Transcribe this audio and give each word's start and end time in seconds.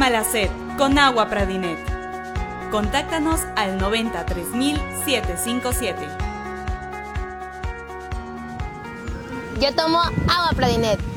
Calma 0.00 0.18
la 0.18 0.24
sed 0.24 0.48
con 0.78 0.98
agua 0.98 1.28
Pradinet. 1.28 1.78
Contáctanos 2.70 3.40
al 3.54 3.76
93757. 3.76 6.08
Yo 9.60 9.74
tomo 9.74 10.00
agua 10.00 10.52
Pradinet. 10.56 11.09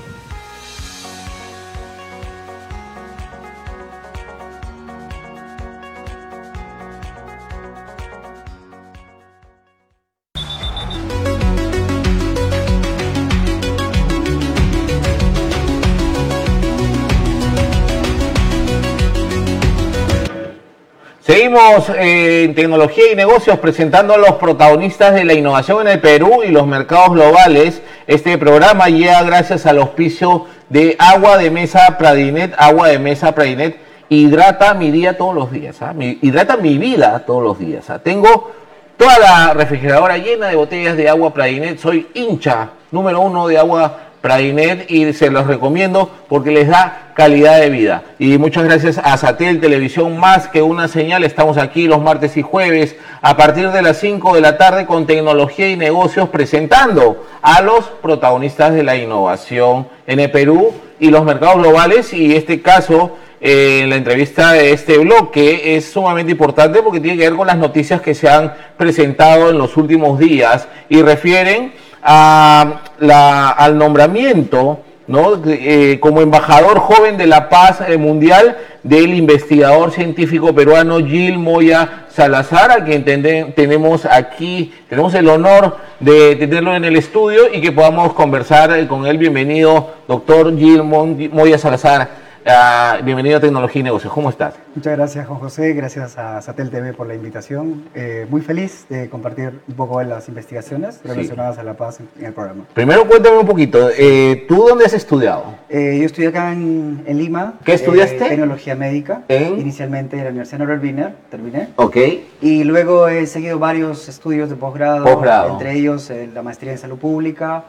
Eh, 21.56 22.46
en 22.46 22.56
tecnología 22.56 23.12
y 23.12 23.16
negocios 23.16 23.60
presentando 23.60 24.16
a 24.16 24.18
los 24.18 24.34
protagonistas 24.34 25.14
de 25.14 25.24
la 25.24 25.34
innovación 25.34 25.82
en 25.82 25.94
el 25.94 26.00
Perú 26.00 26.42
y 26.44 26.50
los 26.50 26.66
mercados 26.66 27.12
globales. 27.12 27.84
Este 28.08 28.40
programa 28.40 28.90
llega 28.90 29.22
gracias 29.22 29.68
al 29.68 29.78
auspicio 29.78 30.48
de 30.70 30.96
Agua 30.98 31.38
de 31.38 31.52
Mesa 31.52 31.96
Pradinet. 32.00 32.56
Agua 32.58 32.88
de 32.88 32.98
Mesa 32.98 33.36
Pradinet 33.36 33.78
hidrata 34.10 34.74
mi 34.74 34.90
día 34.90 35.16
todos 35.16 35.36
los 35.36 35.52
días. 35.52 35.80
¿ah? 35.84 35.94
Hidrata 36.00 36.58
mi 36.58 36.80
vida 36.80 37.24
todos 37.24 37.44
los 37.44 37.60
días. 37.60 37.88
¿ah? 37.92 38.00
Tengo 38.00 38.52
toda 38.98 39.20
la 39.20 39.54
refrigeradora 39.54 40.18
llena 40.18 40.48
de 40.48 40.56
botellas 40.56 40.98
de 40.98 41.08
agua 41.08 41.36
Pradinet. 41.36 41.78
Soy 41.78 42.08
hincha 42.16 42.70
número 42.90 43.22
uno 43.22 43.48
de 43.48 43.60
agua 43.60 44.00
Pradinet 44.24 44.90
y 44.90 45.12
se 45.12 45.30
los 45.30 45.48
recomiendo 45.48 46.10
porque 46.30 46.52
les 46.52 46.70
da 46.70 47.12
calidad 47.14 47.60
de 47.60 47.70
vida. 47.70 48.04
Y 48.20 48.38
muchas 48.38 48.64
gracias 48.64 48.98
a 48.98 49.18
Satel 49.18 49.60
Televisión 49.60 50.18
Más 50.18 50.48
que 50.48 50.62
una 50.62 50.88
señal. 50.88 51.26
Estamos 51.26 51.58
aquí 51.58 51.88
los 51.88 52.02
martes 52.02 52.38
y 52.38 52.42
jueves 52.42 52.96
a 53.22 53.36
partir 53.36 53.70
de 53.72 53.82
las 53.82 54.00
5 54.00 54.36
de 54.36 54.40
la 54.40 54.58
tarde 54.58 54.86
con 54.86 55.06
tecnología 55.06 55.70
y 55.70 55.76
negocios 55.76 56.30
presentando 56.30 57.28
a 57.42 57.62
los 57.62 57.84
protagonistas 58.02 58.74
de 58.74 58.84
la 58.84 58.96
innovación 58.96 59.90
en 60.08 60.22
el 60.22 60.32
Perú 60.32 60.74
y 61.02 61.10
los 61.10 61.26
mercados 61.26 61.58
globales. 61.58 62.14
Y 62.14 62.34
este 62.34 62.62
caso, 62.62 63.18
eh, 63.42 63.84
la 63.90 63.98
entrevista 63.98 64.54
de 64.54 64.72
este 64.72 65.00
bloque 65.00 65.76
es 65.76 65.92
sumamente 65.92 66.32
importante 66.32 66.82
porque 66.82 67.02
tiene 67.02 67.18
que 67.18 67.30
ver 67.30 67.38
con 67.38 67.48
las 67.48 67.58
noticias 67.58 68.00
que 68.00 68.16
se 68.16 68.30
han 68.30 68.54
presentado 68.78 69.50
en 69.50 69.58
los 69.58 69.76
últimos 69.76 70.18
días 70.18 70.70
y 70.88 71.02
refieren 71.02 71.74
a 72.04 72.82
la- 73.00 73.50
al 73.50 73.78
nombramiento 73.78 74.80
¿no? 75.06 75.34
Eh, 75.46 75.98
como 76.00 76.22
embajador 76.22 76.80
joven 76.80 77.18
de 77.18 77.28
la 77.28 77.50
paz 77.50 77.82
eh, 77.86 77.98
mundial 77.98 78.56
del 78.84 79.14
investigador 79.14 79.92
científico 79.92 80.56
peruano 80.56 81.00
Gil 81.06 81.38
Moya 81.40 82.06
Salazar, 82.10 82.72
a 82.72 82.86
quien 82.86 83.04
tenemos 83.04 84.06
aquí, 84.06 84.74
tenemos 84.88 85.14
el 85.16 85.28
honor 85.28 85.76
de 86.00 86.38
tenerlo 86.38 86.74
en 86.74 86.86
el 86.86 86.96
estudio 86.96 87.54
y 87.54 87.60
que 87.60 87.74
podamos 87.74 88.14
conversar 88.14 88.72
eh, 88.80 88.88
con 88.88 89.06
él. 89.06 89.18
Bienvenido, 89.18 89.94
doctor 90.08 90.58
Gil 90.58 90.84
Moya 90.84 91.58
Salazar. 91.58 92.23
Ah, 92.46 93.00
bienvenido 93.02 93.38
a 93.38 93.40
Tecnología 93.40 93.80
y 93.80 93.84
Negocios. 93.84 94.12
¿Cómo 94.12 94.30
estás? 94.30 94.56
Muchas 94.76 94.98
gracias, 94.98 95.26
Juan 95.28 95.40
José. 95.40 95.72
Gracias 95.72 96.18
a 96.18 96.42
Satel 96.42 96.70
TV 96.70 96.92
por 96.92 97.08
la 97.08 97.16
invitación. 97.16 97.86
Eh, 97.96 98.28
muy 98.30 98.42
feliz 98.42 98.86
de 98.90 99.10
compartir 99.10 99.62
un 99.66 99.76
poco 99.76 100.00
de 100.00 100.06
las 100.06 100.28
investigaciones 100.28 101.00
relacionadas 101.06 101.58
a 101.58 101.64
la 101.64 101.76
paz 101.76 102.02
en, 102.02 102.26
el 102.26 102.34
programa. 102.34 102.66
Primero 102.74 103.08
cuéntame 103.08 103.38
un 103.38 103.48
poquito, 103.48 103.90
eh, 103.98 104.44
¿tú 104.50 104.66
dónde 104.68 104.84
has 104.84 104.94
estudiado? 104.94 105.56
Eh, 105.70 105.98
yo 106.00 106.06
estudié 106.06 106.28
acá 106.28 106.52
en, 106.52 107.04
en 107.08 107.18
Lima. 107.18 107.54
¿Qué 107.64 107.74
estudiaste? 107.76 108.26
eh, 108.26 108.30
tecnología 108.30 108.76
médica. 108.76 109.22
¿En? 109.30 109.62
Inicialmente 109.62 110.18
en 110.18 110.24
la 110.26 110.30
Universidad 110.32 110.60
Norbert 110.60 110.84
Wiener, 110.84 111.16
terminé. 111.32 111.70
Ok. 111.78 111.98
Y 112.42 112.66
luego 112.66 113.08
he 113.08 113.26
seguido 113.26 113.58
varios 113.58 114.10
estudios 114.10 114.50
de 114.50 114.58
posgrado, 114.58 115.06
Posgrado. 115.06 115.54
entre 115.54 115.76
ellos 115.78 116.10
eh, 116.10 116.30
la 116.34 116.42
maestría 116.44 116.74
en 116.74 116.78
salud 116.78 116.98
pública, 116.98 117.64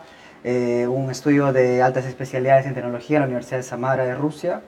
eh, 0.44 0.86
un 0.86 1.10
estudio 1.10 1.52
de 1.52 1.82
altas 1.82 2.04
especialidades 2.04 2.66
en 2.66 2.74
tecnología 2.74 3.16
en 3.16 3.22
la 3.22 3.26
Universidad 3.26 3.56
de 3.56 3.62
Samara 3.62 4.04
de 4.04 4.14
Rusia. 4.14 4.60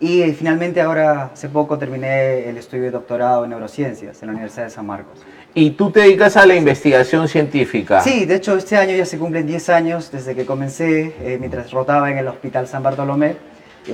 Y 0.00 0.22
eh, 0.22 0.34
finalmente 0.36 0.80
ahora, 0.80 1.30
hace 1.32 1.48
poco, 1.48 1.78
terminé 1.78 2.48
el 2.48 2.56
estudio 2.56 2.82
de 2.82 2.90
doctorado 2.90 3.44
en 3.44 3.50
neurociencias 3.50 4.20
en 4.20 4.26
la 4.26 4.32
Universidad 4.32 4.64
de 4.64 4.70
San 4.70 4.84
Marcos. 4.84 5.20
¿Y 5.54 5.70
tú 5.70 5.92
te 5.92 6.00
dedicas 6.00 6.36
a 6.36 6.44
la 6.44 6.56
investigación 6.56 7.28
científica? 7.28 8.00
Sí, 8.00 8.24
de 8.24 8.34
hecho 8.34 8.56
este 8.56 8.76
año 8.76 8.96
ya 8.96 9.06
se 9.06 9.16
cumplen 9.16 9.46
10 9.46 9.68
años 9.68 10.10
desde 10.10 10.34
que 10.34 10.44
comencé, 10.44 11.14
eh, 11.20 11.36
mientras 11.38 11.70
rotaba 11.70 12.10
en 12.10 12.18
el 12.18 12.26
Hospital 12.26 12.66
San 12.66 12.82
Bartolomé, 12.82 13.36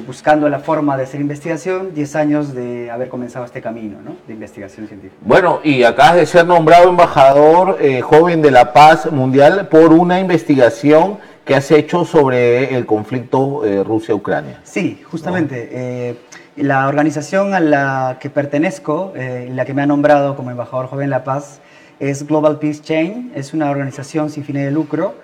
buscando 0.06 0.48
la 0.48 0.60
forma 0.60 0.96
de 0.96 1.04
hacer 1.04 1.20
investigación, 1.20 1.94
10 1.94 2.16
años 2.16 2.54
de 2.54 2.90
haber 2.90 3.08
comenzado 3.08 3.44
este 3.44 3.62
camino 3.62 3.98
¿no? 4.04 4.16
de 4.26 4.34
investigación 4.34 4.86
científica. 4.86 5.20
Bueno, 5.24 5.60
y 5.64 5.82
acabas 5.82 6.16
de 6.16 6.26
ser 6.26 6.46
nombrado 6.46 6.88
embajador 6.88 7.78
eh, 7.80 8.00
joven 8.00 8.42
de 8.42 8.50
la 8.50 8.72
paz 8.72 9.10
mundial 9.10 9.68
por 9.68 9.92
una 9.92 10.20
investigación 10.20 11.18
que 11.44 11.54
has 11.54 11.70
hecho 11.70 12.04
sobre 12.04 12.76
el 12.76 12.84
conflicto 12.84 13.64
eh, 13.64 13.82
Rusia-Ucrania. 13.82 14.60
Sí, 14.64 15.00
justamente. 15.10 15.70
eh, 15.72 16.16
la 16.58 16.88
organización 16.88 17.54
a 17.54 17.60
la 17.60 18.18
que 18.20 18.30
pertenezco, 18.30 19.12
eh, 19.14 19.48
la 19.52 19.64
que 19.64 19.74
me 19.74 19.82
ha 19.82 19.86
nombrado 19.86 20.34
como 20.34 20.50
embajador 20.50 20.88
joven 20.88 21.06
de 21.06 21.10
la 21.10 21.24
paz, 21.24 21.60
es 22.00 22.26
Global 22.26 22.58
Peace 22.58 22.82
Chain. 22.82 23.32
Es 23.34 23.54
una 23.54 23.70
organización 23.70 24.28
sin 24.30 24.44
fines 24.44 24.64
de 24.64 24.72
lucro 24.72 25.14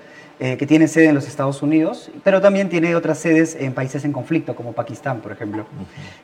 eh, 0.44 0.56
que 0.59 0.66
tiene 0.66 0.87
sede 0.88 1.06
en 1.09 1.15
los 1.15 1.27
Estados 1.27 1.59
Unidos, 1.62 2.10
pero 2.25 2.37
también 2.41 2.69
tiene 2.69 2.94
otras 2.94 3.19
sedes 3.25 3.56
en 3.59 3.72
países 3.72 4.05
en 4.05 4.12
conflicto, 4.12 4.55
como 4.55 4.72
Pakistán, 4.72 5.16
por 5.22 5.32
ejemplo. 5.32 5.65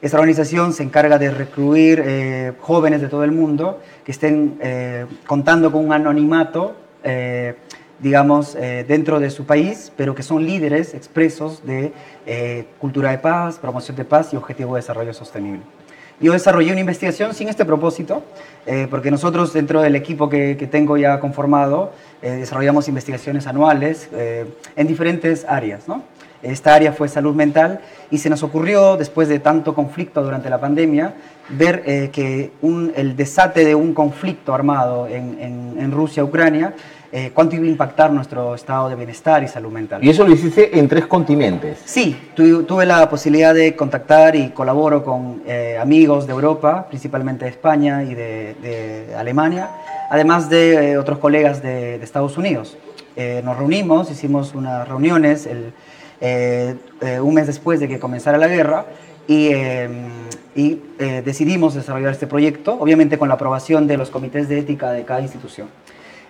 Esta 0.03 0.17
organización 0.19 0.73
se 0.73 0.83
encarga 0.83 1.17
de 1.19 1.29
recluir 1.31 1.97
eh, 2.05 2.53
jóvenes 2.69 3.01
de 3.01 3.09
todo 3.09 3.25
el 3.25 3.33
mundo 3.33 3.65
que 4.05 4.13
estén 4.13 4.35
eh, 4.61 5.07
contando 5.27 5.73
con 5.73 5.81
un 5.87 5.93
anonimato. 5.93 6.75
eh, 7.05 7.55
digamos, 8.03 8.55
eh, 8.55 8.83
dentro 8.89 9.21
de 9.21 9.29
su 9.29 9.45
país, 9.45 9.93
pero 9.95 10.15
que 10.15 10.23
son 10.23 10.47
líderes 10.47 10.95
expresos 10.95 11.67
de 11.67 11.93
eh, 12.27 12.65
cultura 12.79 13.11
de 13.11 13.19
paz, 13.19 13.59
promoción 13.59 13.95
de 13.95 14.07
paz 14.07 14.33
y 14.33 14.37
objetivo 14.37 14.75
de 14.75 14.81
desarrollo 14.81 15.13
sostenible. 15.13 15.61
Yo 16.19 16.33
desarrollé 16.33 16.71
una 16.73 16.81
investigación 16.81 17.35
sin 17.35 17.49
este 17.49 17.65
propósito, 17.65 18.23
porque 18.91 19.11
nosotros 19.11 19.53
dentro 19.53 19.81
del 19.81 19.97
equipo 19.97 20.29
que, 20.29 20.57
que 20.59 20.67
tengo 20.67 20.97
ya 20.99 21.19
conformado, 21.19 21.93
eh, 22.23 22.31
desarrollamos 22.33 22.89
investigaciones 22.89 23.47
anuales 23.47 24.09
eh, 24.13 24.47
en 24.77 24.87
diferentes 24.87 25.45
áreas. 25.49 25.85
Esta 26.43 26.75
área 26.75 26.93
fue 26.93 27.09
salud 27.09 27.35
mental 27.35 27.81
y 28.11 28.17
se 28.19 28.31
nos 28.31 28.43
ocurrió, 28.43 28.97
después 28.97 29.29
de 29.29 29.39
tanto 29.41 29.75
conflicto 29.75 30.23
durante 30.23 30.49
la 30.49 30.59
pandemia, 30.59 31.15
ver 31.51 31.83
eh, 31.85 32.11
que 32.13 32.53
el 32.95 33.15
desate 33.17 33.65
de 33.65 33.75
un 33.75 33.93
conflicto 33.93 34.55
armado 34.55 35.07
en, 35.07 35.37
en- 35.41 35.77
en 35.79 35.93
Rusia, 35.93 36.25
Ucrania, 36.25 36.75
eh, 37.13 37.31
cuánto 37.35 37.57
iba 37.57 37.65
a 37.65 37.69
impactar 37.69 38.13
nuestro 38.13 38.55
estado 38.55 38.89
de 38.89 38.95
bienestar 38.95 39.43
y 39.43 39.49
salud 39.49 39.71
mental. 39.73 40.03
Y 40.05 40.11
eso 40.11 40.25
lo 40.27 40.33
hiciste 40.33 40.79
en 40.79 40.87
tres 40.89 41.07
continentes. 41.07 41.79
Sí, 41.85 42.17
tu- 42.35 42.63
tuve 42.65 42.87
la 42.87 43.09
posibilidad 43.09 43.53
de 43.55 43.75
contactar 43.75 44.37
y 44.37 44.51
colaboro 44.51 45.03
con 45.05 45.43
eh, 45.47 45.77
amigos 45.81 46.27
de 46.27 46.33
Europa, 46.33 46.87
principalmente 46.89 47.45
de 47.47 47.51
España 47.51 48.05
y 48.05 48.15
de, 48.15 48.55
de 48.63 49.15
Alemania, 49.17 49.71
además 50.11 50.49
de 50.49 50.93
eh, 50.93 50.99
otros 50.99 51.19
colegas 51.19 51.63
de, 51.63 51.99
de 51.99 52.05
Estados 52.05 52.39
Unidos. 52.39 52.77
Eh, 53.17 53.43
nos 53.45 53.57
reunimos, 53.57 54.11
hicimos 54.11 54.55
unas 54.55 54.87
reuniones 54.89 55.47
el, 55.47 55.73
eh, 56.21 56.77
eh, 57.01 57.19
un 57.21 57.35
mes 57.35 57.47
después 57.49 57.81
de 57.81 57.89
que 57.89 57.99
comenzara 57.99 58.39
la 58.39 58.47
guerra 58.47 58.85
y, 59.27 59.51
y, 60.55 60.81
eh, 60.99 61.23
decidimos 61.25 61.75
desarrollar 61.75 62.13
este 62.13 62.27
proyecto, 62.27 62.77
obviamente 62.79 63.19
con 63.19 63.29
la 63.29 63.35
aprobación 63.35 63.87
de 63.87 63.97
los 63.97 64.11
comités 64.11 64.49
de 64.49 64.59
ética 64.59 64.91
de 64.93 65.05
cada 65.05 65.21
institución. 65.21 65.69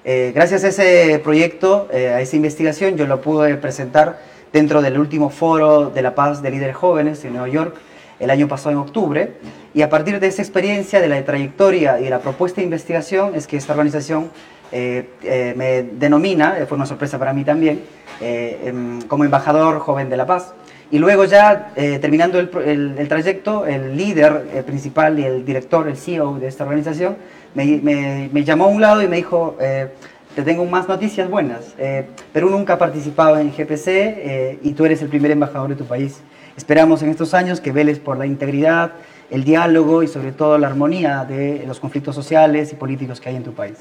Eh, 0.04 0.32
gracias 0.34 0.64
a 0.64 0.68
ese 0.68 1.20
proyecto, 1.22 1.88
eh, 1.92 2.08
a 2.08 2.20
esa 2.22 2.36
investigación, 2.36 2.96
yo 2.96 3.06
lo 3.06 3.20
pude 3.20 3.54
presentar 3.56 4.18
dentro 4.50 4.80
del 4.80 4.98
último 4.98 5.28
foro 5.28 5.90
de 5.90 6.00
la 6.00 6.14
paz 6.14 6.40
de 6.40 6.50
líderes 6.50 6.74
jóvenes 6.74 7.22
en 7.24 7.34
Nueva 7.34 7.48
York 7.48 7.76
el 8.18 8.30
año 8.30 8.48
pasado 8.48 8.70
en 8.70 8.78
octubre. 8.78 9.34
Y 9.74 9.82
a 9.82 9.90
partir 9.90 10.18
de 10.18 10.26
esa 10.26 10.40
experiencia, 10.40 11.00
de 11.00 11.08
la 11.08 11.22
trayectoria 11.24 12.00
y 12.00 12.04
de 12.04 12.10
la 12.10 12.20
propuesta 12.20 12.56
de 12.60 12.64
investigación, 12.64 13.34
es 13.34 13.46
que 13.46 13.56
esta 13.58 13.72
organización 13.72 14.30
eh, 14.72 15.54
me 15.56 15.82
denomina, 15.82 16.56
fue 16.66 16.76
una 16.76 16.86
sorpresa 16.86 17.18
para 17.18 17.32
mí 17.32 17.44
también, 17.44 17.82
em, 18.20 19.02
como 19.02 19.24
embajador 19.24 19.78
joven 19.80 20.08
de 20.08 20.16
la 20.16 20.26
paz. 20.26 20.54
Y 20.90 20.98
luego 20.98 21.24
ya, 21.24 21.72
terminando 21.74 22.40
el, 22.40 23.08
trayecto, 23.08 23.64
el 23.64 23.96
líder 23.96 24.64
principal 24.66 25.18
y 25.18 25.24
el 25.24 25.44
director, 25.44 25.86
el 25.88 25.96
CEO 25.96 26.38
de 26.38 26.48
esta 26.48 26.64
organización, 26.64 27.16
me, 27.54 27.64
me- 27.82 28.28
me 28.32 28.44
llamó 28.44 28.64
a 28.64 28.68
un 28.68 28.80
lado 28.80 29.02
y 29.02 29.08
me 29.08 29.16
dijo, 29.16 29.56
eh, 29.60 29.88
te 30.34 30.42
tengo 30.42 30.64
más 30.64 30.88
noticias 30.88 31.28
buenas. 31.28 31.74
Eh, 31.78 32.06
Perú 32.32 32.50
nunca 32.50 32.74
ha 32.74 32.78
participado 32.78 33.38
en 33.38 33.50
GPC 33.50 33.86
eh, 33.88 34.58
y 34.62 34.72
tú 34.72 34.84
eres 34.84 35.02
el 35.02 35.08
primer 35.08 35.30
embajador 35.32 35.68
de 35.70 35.76
tu 35.76 35.84
país. 35.84 36.20
Esperamos 36.56 37.02
en 37.02 37.10
estos 37.10 37.34
años 37.34 37.60
que 37.60 37.72
veles 37.72 37.98
por 37.98 38.16
la 38.18 38.26
integridad, 38.26 38.92
el 39.30 39.44
diálogo 39.44 40.02
y 40.02 40.08
sobre 40.08 40.32
todo 40.32 40.58
la 40.58 40.66
armonía 40.68 41.24
de 41.24 41.64
los 41.66 41.80
conflictos 41.80 42.14
sociales 42.14 42.72
y 42.72 42.76
políticos 42.76 43.20
que 43.20 43.28
hay 43.30 43.36
en 43.36 43.44
tu 43.44 43.52
país. 43.52 43.78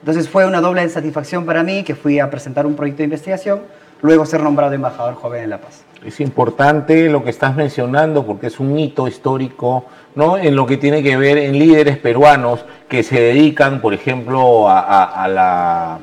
Entonces 0.00 0.28
fue 0.28 0.46
una 0.46 0.60
doble 0.60 0.88
satisfacción 0.88 1.44
para 1.44 1.62
mí 1.62 1.82
que 1.84 1.94
fui 1.94 2.18
a 2.18 2.30
presentar 2.30 2.66
un 2.66 2.74
proyecto 2.74 2.98
de 2.98 3.04
investigación 3.04 3.60
luego 4.02 4.26
ser 4.26 4.42
nombrado 4.42 4.72
embajador 4.72 5.14
joven 5.14 5.44
en 5.44 5.50
La 5.50 5.58
Paz. 5.58 5.84
Es 6.04 6.20
importante 6.20 7.10
lo 7.10 7.22
que 7.22 7.30
estás 7.30 7.56
mencionando 7.56 8.24
porque 8.24 8.46
es 8.46 8.58
un 8.58 8.78
hito 8.78 9.06
histórico, 9.06 9.84
¿no? 10.14 10.38
En 10.38 10.56
lo 10.56 10.66
que 10.66 10.78
tiene 10.78 11.02
que 11.02 11.16
ver 11.16 11.36
en 11.36 11.58
líderes 11.58 11.98
peruanos 11.98 12.64
que 12.88 13.02
se 13.02 13.20
dedican, 13.20 13.80
por 13.80 13.92
ejemplo, 13.92 14.68
a, 14.68 15.28
la 15.28 15.98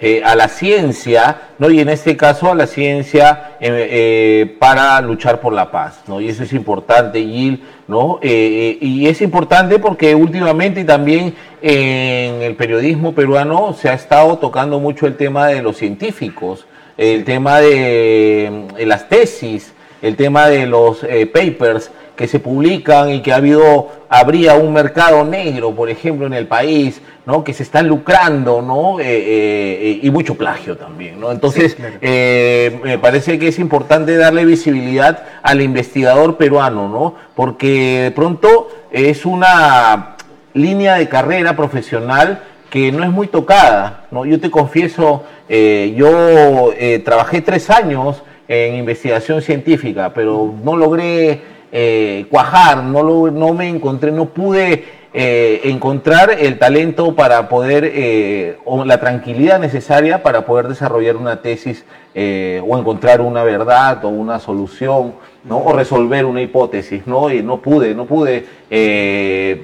eh, 0.00 0.22
a 0.24 0.34
la 0.34 0.48
ciencia, 0.48 1.42
¿no? 1.58 1.70
Y 1.70 1.80
en 1.80 1.88
este 1.88 2.16
caso 2.16 2.50
a 2.50 2.54
la 2.54 2.66
ciencia 2.66 3.56
eh, 3.60 3.88
eh, 3.90 4.56
para 4.58 5.00
luchar 5.00 5.40
por 5.40 5.52
la 5.52 5.70
paz, 5.70 6.02
¿no? 6.08 6.20
Y 6.20 6.28
eso 6.28 6.42
es 6.42 6.52
importante, 6.52 7.20
Gil, 7.20 7.62
¿no? 7.86 8.18
y 8.22 9.06
es 9.06 9.20
importante 9.22 9.78
porque 9.78 10.14
últimamente 10.14 10.84
también 10.84 11.34
en 11.62 12.42
el 12.42 12.56
periodismo 12.56 13.14
peruano 13.14 13.74
se 13.74 13.88
ha 13.88 13.94
estado 13.94 14.38
tocando 14.38 14.80
mucho 14.80 15.06
el 15.06 15.16
tema 15.16 15.46
de 15.48 15.62
los 15.62 15.76
científicos, 15.76 16.66
el 16.96 17.24
tema 17.24 17.60
de, 17.60 18.66
las 18.86 19.08
tesis, 19.08 19.72
el 20.02 20.16
tema 20.16 20.48
de 20.48 20.66
los 20.66 21.00
papers, 21.32 21.90
que 22.16 22.28
se 22.28 22.38
publican 22.38 23.10
y 23.10 23.22
que 23.22 23.32
ha 23.32 23.36
habido, 23.36 23.88
habría 24.08 24.54
un 24.54 24.72
mercado 24.72 25.24
negro, 25.24 25.74
por 25.74 25.90
ejemplo, 25.90 26.26
en 26.26 26.34
el 26.34 26.46
país, 26.46 27.00
¿no? 27.26 27.42
que 27.42 27.52
se 27.52 27.64
están 27.64 27.88
lucrando, 27.88 28.62
¿no? 28.62 29.00
Eh, 29.00 29.04
eh, 29.06 30.00
y 30.02 30.10
mucho 30.10 30.36
plagio 30.36 30.76
también. 30.76 31.18
¿no? 31.18 31.32
Entonces, 31.32 31.76
eh, 32.00 32.78
me 32.84 32.98
parece 32.98 33.38
que 33.38 33.48
es 33.48 33.58
importante 33.58 34.16
darle 34.16 34.44
visibilidad 34.44 35.24
al 35.42 35.60
investigador 35.60 36.36
peruano, 36.36 36.88
¿no? 36.88 37.14
porque 37.34 38.02
de 38.04 38.10
pronto 38.12 38.68
es 38.92 39.26
una 39.26 40.16
línea 40.52 40.94
de 40.94 41.08
carrera 41.08 41.56
profesional 41.56 42.44
que 42.74 42.90
no 42.90 43.04
es 43.04 43.10
muy 43.10 43.28
tocada. 43.28 44.06
¿no? 44.10 44.26
Yo 44.26 44.40
te 44.40 44.50
confieso, 44.50 45.22
yo 45.48 46.72
trabajé 47.04 47.40
tres 47.40 47.70
años 47.70 48.20
en 48.48 48.74
investigación 48.74 49.42
científica, 49.42 50.12
pero 50.12 50.52
no 50.64 50.76
logré 50.76 51.40
eh, 51.72 52.26
cuajar, 52.30 52.84
no, 52.84 53.02
lo, 53.02 53.30
no 53.30 53.52
me 53.52 53.68
encontré, 53.68 54.12
no 54.12 54.26
pude 54.26 54.84
eh, 55.12 55.60
encontrar 55.64 56.30
el 56.30 56.58
talento 56.58 57.14
para 57.14 57.48
poder, 57.48 57.90
eh, 57.92 58.58
o 58.64 58.84
la 58.84 59.00
tranquilidad 59.00 59.58
necesaria 59.58 60.22
para 60.22 60.44
poder 60.44 60.68
desarrollar 60.68 61.16
una 61.16 61.42
tesis 61.42 61.84
o 62.16 62.78
encontrar 62.78 63.20
una 63.20 63.42
verdad 63.42 64.04
o 64.04 64.08
una 64.08 64.38
solución, 64.38 65.14
¿no? 65.44 65.58
O 65.58 65.72
resolver 65.72 66.24
una 66.24 66.40
hipótesis, 66.42 67.06
¿no? 67.06 67.30
Y 67.30 67.42
no 67.42 67.58
pude, 67.58 67.94
no 67.94 68.06
pude. 68.06 68.46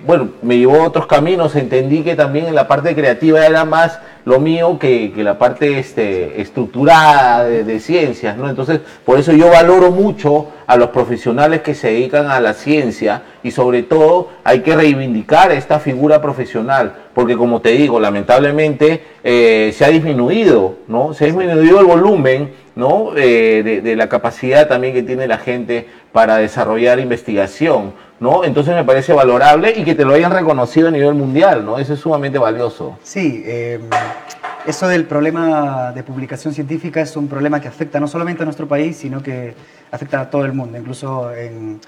bueno, 0.06 0.28
me 0.42 0.58
llevó 0.58 0.82
a 0.82 0.88
otros 0.88 1.06
caminos, 1.06 1.56
entendí 1.56 2.02
que 2.02 2.14
también 2.14 2.46
en 2.46 2.54
la 2.54 2.68
parte 2.68 2.94
creativa 2.94 3.44
era 3.44 3.64
más 3.64 3.98
lo 4.24 4.38
mío 4.38 4.78
que, 4.78 5.12
la 5.16 5.38
parte 5.38 5.78
este, 5.78 6.40
estructurada 6.40 7.44
de, 7.44 7.80
ciencias, 7.80 8.36
¿no? 8.36 8.48
Entonces, 8.48 8.80
por 9.04 9.18
eso 9.18 9.32
yo 9.32 9.50
valoro 9.50 9.90
mucho 9.90 10.48
a 10.66 10.76
los 10.76 10.90
profesionales 10.90 11.62
que 11.62 11.74
se 11.74 11.88
dedican 11.88 12.30
a 12.30 12.40
la 12.40 12.54
ciencia 12.54 13.22
y 13.42 13.50
sobre 13.50 13.82
todo 13.82 14.28
hay 14.44 14.60
que 14.60 14.76
reivindicar 14.76 15.50
esta 15.52 15.80
figura 15.80 16.20
profesional, 16.20 16.94
porque 17.14 17.36
como 17.36 17.60
te 17.60 17.70
digo, 17.70 17.98
lamentablemente 17.98 19.02
eh, 19.24 19.72
se 19.74 19.84
ha 19.84 19.88
disminuido, 19.88 20.76
¿no? 20.86 21.14
Se 21.14 21.24
ha 21.24 21.26
disminuido 21.26 21.80
el 21.80 21.86
volumen, 21.86 22.52
¿no? 22.80 23.12
Eh, 23.16 23.80
de 23.84 23.96
la 23.96 24.08
capacidad 24.08 24.66
también 24.66 24.94
que 24.94 25.04
tiene 25.04 25.28
la 25.28 25.38
gente 25.38 25.86
para 26.12 26.38
desarrollar 26.38 26.98
investigación. 26.98 27.92
¿no? 28.20 28.44
Entonces 28.44 28.74
me 28.74 28.84
parece 28.84 29.12
valorable 29.14 29.72
y 29.76 29.82
que 29.82 29.94
te 29.94 30.04
lo 30.04 30.12
hayan 30.12 30.30
reconocido 30.30 30.88
a 30.88 30.90
nivel 30.90 31.14
mundial, 31.14 31.64
¿no? 31.64 31.78
Eso 31.78 31.94
es 31.94 32.00
sumamente 32.00 32.38
valioso. 32.38 32.98
Sí, 33.02 33.42
em, 33.46 33.80
eso 34.66 34.86
del 34.86 35.06
problema 35.06 35.90
de 35.92 36.02
publicación 36.02 36.52
científica 36.52 37.00
es 37.00 37.16
un 37.16 37.28
problema 37.28 37.60
que 37.60 37.68
afecta 37.68 37.98
no 37.98 38.06
solamente 38.06 38.42
a 38.42 38.44
nuestro 38.44 38.68
país, 38.68 38.98
sino 38.98 39.22
que 39.22 39.54
afecta 39.90 40.20
a 40.20 40.30
todo 40.30 40.44
el 40.44 40.52
mundo. 40.52 40.78
Incluso 40.78 41.32
en, 41.34 41.80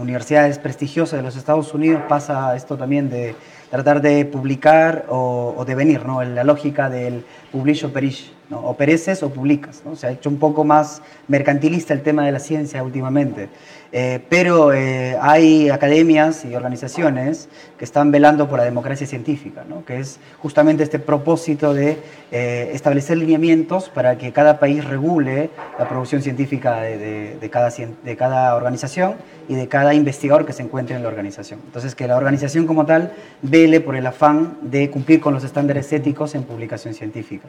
universidades 0.00 0.58
prestigiosas 0.58 1.18
de 1.18 1.22
los 1.22 1.36
Estados 1.36 1.74
Unidos 1.74 2.00
pasa 2.08 2.56
esto 2.56 2.78
también 2.78 3.10
de 3.10 3.34
tratar 3.70 4.00
de 4.00 4.24
publicar 4.24 5.04
o, 5.10 5.62
de 5.66 5.74
venir, 5.74 6.06
¿no? 6.06 6.24
La 6.24 6.44
lógica 6.44 6.88
del 6.88 7.26
publish 7.52 7.84
o 7.84 7.92
perish, 7.92 8.32
¿no? 8.50 8.60
O 8.60 8.76
pereces 8.76 9.22
o 9.22 9.30
publicas, 9.30 9.82
¿no? 9.84 9.96
Se 9.96 10.06
ha 10.06 10.10
hecho 10.10 10.28
un 10.28 10.38
poco 10.38 10.64
más 10.64 11.02
mercantilista 11.28 11.94
el 11.94 12.02
tema 12.02 12.24
de 12.24 12.32
la 12.32 12.38
ciencia 12.38 12.82
últimamente. 12.82 13.48
Eh, 13.92 14.20
pero 14.28 14.72
eh, 14.72 15.16
hay 15.20 15.70
academias 15.70 16.44
y 16.44 16.54
organizaciones 16.54 17.48
que 17.78 17.84
están 17.84 18.10
velando 18.10 18.48
por 18.48 18.58
la 18.58 18.64
democracia 18.64 19.06
científica, 19.06 19.64
que 19.86 20.00
es 20.00 20.18
justamente 20.38 20.82
este 20.82 20.98
propósito 20.98 21.72
de 21.72 21.98
eh, 22.32 22.70
establecer 22.72 23.16
lineamientos 23.16 23.88
para 23.88 24.18
que 24.18 24.32
cada 24.32 24.58
país 24.58 24.84
regule 24.84 25.50
la 25.78 25.88
producción 25.88 26.22
científica 26.22 26.80
de, 26.80 27.48
cada, 27.50 27.70
de 27.70 28.16
cada 28.16 28.56
organización 28.56 29.14
y 29.48 29.54
de 29.54 29.68
cada 29.68 29.94
investigador 29.94 30.44
que 30.44 30.52
se 30.52 30.62
encuentre 30.62 30.96
en 30.96 31.02
la 31.02 31.08
organización. 31.08 31.60
Entonces, 31.64 31.94
que 31.94 32.08
la 32.08 32.16
organización 32.16 32.66
como 32.66 32.86
tal 32.86 33.12
vele 33.42 33.80
por 33.80 33.94
el 33.94 34.06
afán 34.06 34.58
de 34.62 34.90
cumplir 34.90 35.20
con 35.20 35.32
los 35.32 35.44
estándares 35.44 35.92
éticos 35.92 36.34
en 36.34 36.42
publicación 36.42 36.94
científica. 36.94 37.46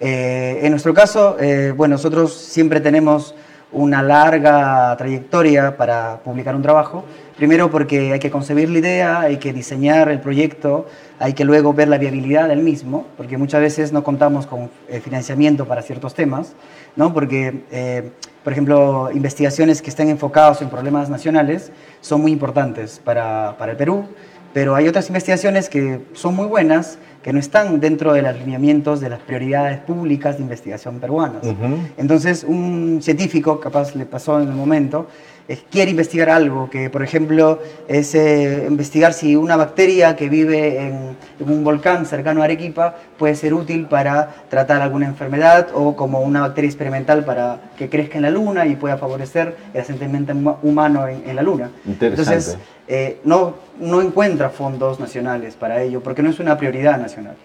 en 0.00 0.70
nuestro 0.70 0.94
caso, 0.94 1.36
bueno, 1.76 1.94
nosotros 1.94 2.34
siempre 2.34 2.80
tenemos 2.80 3.34
una 3.74 4.02
larga 4.02 4.96
trayectoria 4.96 5.76
para 5.76 6.20
publicar 6.24 6.54
un 6.56 6.62
trabajo. 6.62 7.04
Primero 7.36 7.70
porque 7.70 8.12
hay 8.12 8.20
que 8.20 8.30
concebir 8.30 8.70
la 8.70 8.78
idea, 8.78 9.20
hay 9.20 9.38
que 9.38 9.52
diseñar 9.52 10.08
el 10.08 10.20
proyecto, 10.20 10.86
hay 11.18 11.32
que 11.32 11.44
luego 11.44 11.74
ver 11.74 11.88
la 11.88 11.98
viabilidad 11.98 12.48
del 12.48 12.60
mismo, 12.60 13.06
porque 13.16 13.36
muchas 13.36 13.60
veces 13.60 13.92
no 13.92 14.04
contamos 14.04 14.46
con 14.46 14.70
eh, 14.88 15.00
financiamiento 15.00 15.66
para 15.66 15.82
ciertos 15.82 16.14
temas, 16.14 16.52
¿no? 16.94 17.12
porque, 17.12 17.64
eh, 17.72 18.12
por 18.44 18.52
ejemplo, 18.52 19.10
investigaciones 19.12 19.82
que 19.82 19.90
estén 19.90 20.08
enfocadas 20.08 20.62
en 20.62 20.70
problemas 20.70 21.10
nacionales 21.10 21.72
son 22.00 22.20
muy 22.22 22.30
importantes 22.30 23.00
para, 23.02 23.56
para 23.58 23.72
el 23.72 23.78
Perú, 23.78 24.06
pero 24.52 24.76
hay 24.76 24.86
otras 24.86 25.08
investigaciones 25.08 25.68
que 25.68 26.00
son 26.12 26.36
muy 26.36 26.46
buenas, 26.46 26.98
que 27.24 27.32
no 27.32 27.38
están 27.38 27.80
dentro 27.80 28.12
de 28.12 28.20
los 28.20 28.36
lineamientos 28.36 29.00
de 29.00 29.08
las 29.08 29.18
prioridades 29.18 29.78
públicas 29.78 30.36
de 30.36 30.42
investigación 30.42 31.00
peruanas. 31.00 31.42
Entonces, 31.96 32.44
un 32.46 32.98
científico, 33.00 33.58
capaz 33.58 33.96
le 33.96 34.04
pasó 34.04 34.38
en 34.42 34.48
el 34.48 34.54
momento, 34.54 35.06
quiere 35.70 35.90
investigar 35.90 36.30
algo, 36.30 36.70
que 36.70 36.88
por 36.88 37.02
ejemplo 37.02 37.60
es 37.86 38.14
eh, 38.14 38.64
investigar 38.66 39.12
si 39.12 39.36
una 39.36 39.56
bacteria 39.56 40.16
que 40.16 40.28
vive 40.28 40.80
en, 40.80 41.16
un 41.40 41.64
volcán 41.64 42.06
cercano 42.06 42.40
a 42.40 42.44
Arequipa 42.44 42.94
puede 43.18 43.34
ser 43.34 43.52
útil 43.52 43.86
para 43.86 44.34
tratar 44.48 44.80
alguna 44.80 45.06
enfermedad 45.06 45.68
o 45.74 45.96
como 45.96 46.20
una 46.20 46.40
bacteria 46.40 46.68
experimental 46.68 47.24
para 47.24 47.60
que 47.76 47.90
crezca 47.90 48.16
en 48.16 48.22
la 48.22 48.30
luna 48.30 48.66
y 48.66 48.76
pueda 48.76 48.96
favorecer 48.96 49.56
el 49.74 49.80
asentamiento 49.80 50.58
humano 50.62 51.06
en, 51.08 51.36
la 51.36 51.42
luna. 51.42 51.70
Entonces, 51.86 52.56
eh, 52.88 53.20
no, 53.24 53.54
no 53.80 54.00
encuentra 54.00 54.50
fondos 54.50 55.00
nacionales 55.00 55.54
para 55.54 55.82
ello 55.82 56.02
porque 56.02 56.22
no 56.22 56.30
es 56.30 56.38
una 56.40 56.56
prioridad 56.56 56.98
nacional. 56.98 57.36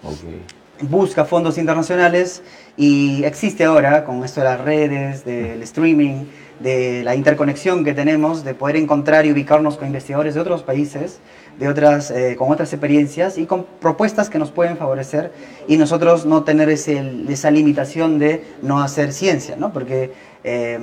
Busca 0.82 1.26
fondos 1.26 1.58
internacionales 1.58 2.42
y 2.78 3.24
existe 3.26 3.66
ahora 3.66 4.06
con 4.06 4.24
esto 4.24 4.40
de 4.40 4.46
las 4.46 4.62
redes, 4.62 5.26
del 5.26 5.62
streaming, 5.64 6.24
de 6.60 7.04
la 7.04 7.16
interconexión 7.16 7.84
que 7.84 7.94
tenemos, 7.94 8.44
de 8.44 8.54
poder 8.54 8.76
encontrar 8.76 9.26
y 9.26 9.32
ubicarnos 9.32 9.78
con 9.78 9.88
investigadores 9.88 10.36
de 10.36 10.42
otros 10.42 10.64
países, 10.64 11.20
de 11.58 11.68
otras, 11.68 12.12
eh, 12.12 12.36
con 12.38 12.52
otras 12.52 12.72
experiencias 12.74 13.38
y 13.38 13.46
con 13.46 13.66
propuestas 13.80 14.30
que 14.30 14.40
nos 14.40 14.52
pueden 14.52 14.78
favorecer 14.78 15.32
y 15.68 15.78
nosotros 15.78 16.26
no 16.26 16.44
tener 16.44 16.70
ese, 16.70 17.24
esa 17.28 17.52
limitación 17.52 18.20
de 18.20 18.46
no 18.62 18.82
hacer 18.82 19.14
ciencia, 19.14 19.56
¿no? 19.56 19.74
porque 19.74 20.14
eh, 20.44 20.80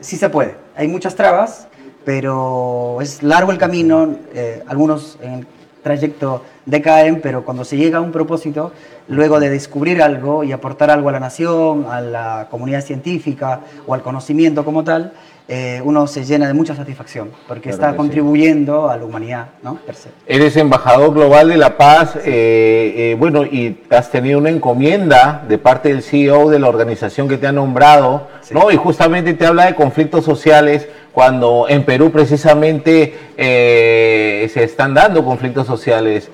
sí 0.00 0.16
se 0.16 0.28
puede. 0.28 0.56
Hay 0.76 0.88
muchas 0.88 1.14
trabas, 1.14 1.68
pero 2.04 2.98
es 3.00 3.22
largo 3.22 3.52
el 3.52 3.58
camino, 3.58 4.16
eh, 4.34 4.62
algunos 4.66 5.18
en 5.22 5.46
trayecto 5.82 6.42
decaen, 6.66 7.20
pero 7.20 7.44
cuando 7.44 7.64
se 7.64 7.76
llega 7.76 7.98
a 7.98 8.00
un 8.00 8.12
propósito, 8.12 8.72
luego 9.08 9.40
de 9.40 9.50
descubrir 9.50 10.02
algo 10.02 10.44
y 10.44 10.52
aportar 10.52 10.90
algo 10.90 11.08
a 11.08 11.12
la 11.12 11.20
nación, 11.20 11.86
a 11.90 12.00
la 12.00 12.48
comunidad 12.50 12.82
científica 12.82 13.60
o 13.86 13.94
al 13.94 14.02
conocimiento 14.02 14.64
como 14.64 14.84
tal, 14.84 15.12
eh, 15.52 15.80
uno 15.82 16.06
se 16.06 16.24
llena 16.24 16.46
de 16.46 16.54
mucha 16.54 16.76
satisfacción, 16.76 17.32
porque 17.48 17.70
está 17.70 17.96
contribuyendo 17.96 18.88
a 18.88 18.96
la 18.96 19.04
humanidad, 19.04 19.48
¿no? 19.64 19.80
Eres 20.24 20.56
embajador 20.56 21.12
global 21.12 21.48
de 21.48 21.56
la 21.56 21.76
paz, 21.76 22.14
eh, 22.14 22.22
eh, 22.24 23.16
bueno, 23.18 23.44
y 23.44 23.80
has 23.90 24.12
tenido 24.12 24.38
una 24.38 24.50
encomienda 24.50 25.44
de 25.48 25.58
parte 25.58 25.88
del 25.88 26.04
CEO 26.04 26.50
de 26.50 26.60
la 26.60 26.68
organización 26.68 27.26
que 27.26 27.36
te 27.36 27.48
ha 27.48 27.52
nombrado, 27.52 28.28
¿no? 28.52 28.70
Y 28.70 28.76
justamente 28.76 29.34
te 29.34 29.44
habla 29.44 29.66
de 29.66 29.74
conflictos 29.74 30.24
sociales, 30.24 30.86
cuando 31.12 31.66
en 31.68 31.84
Perú 31.84 32.10
precisamente 32.10 33.14
se 33.36 34.62
están 34.64 34.94
dando 34.94 35.24
conflictos 35.24 35.66
sociales. 35.66 36.30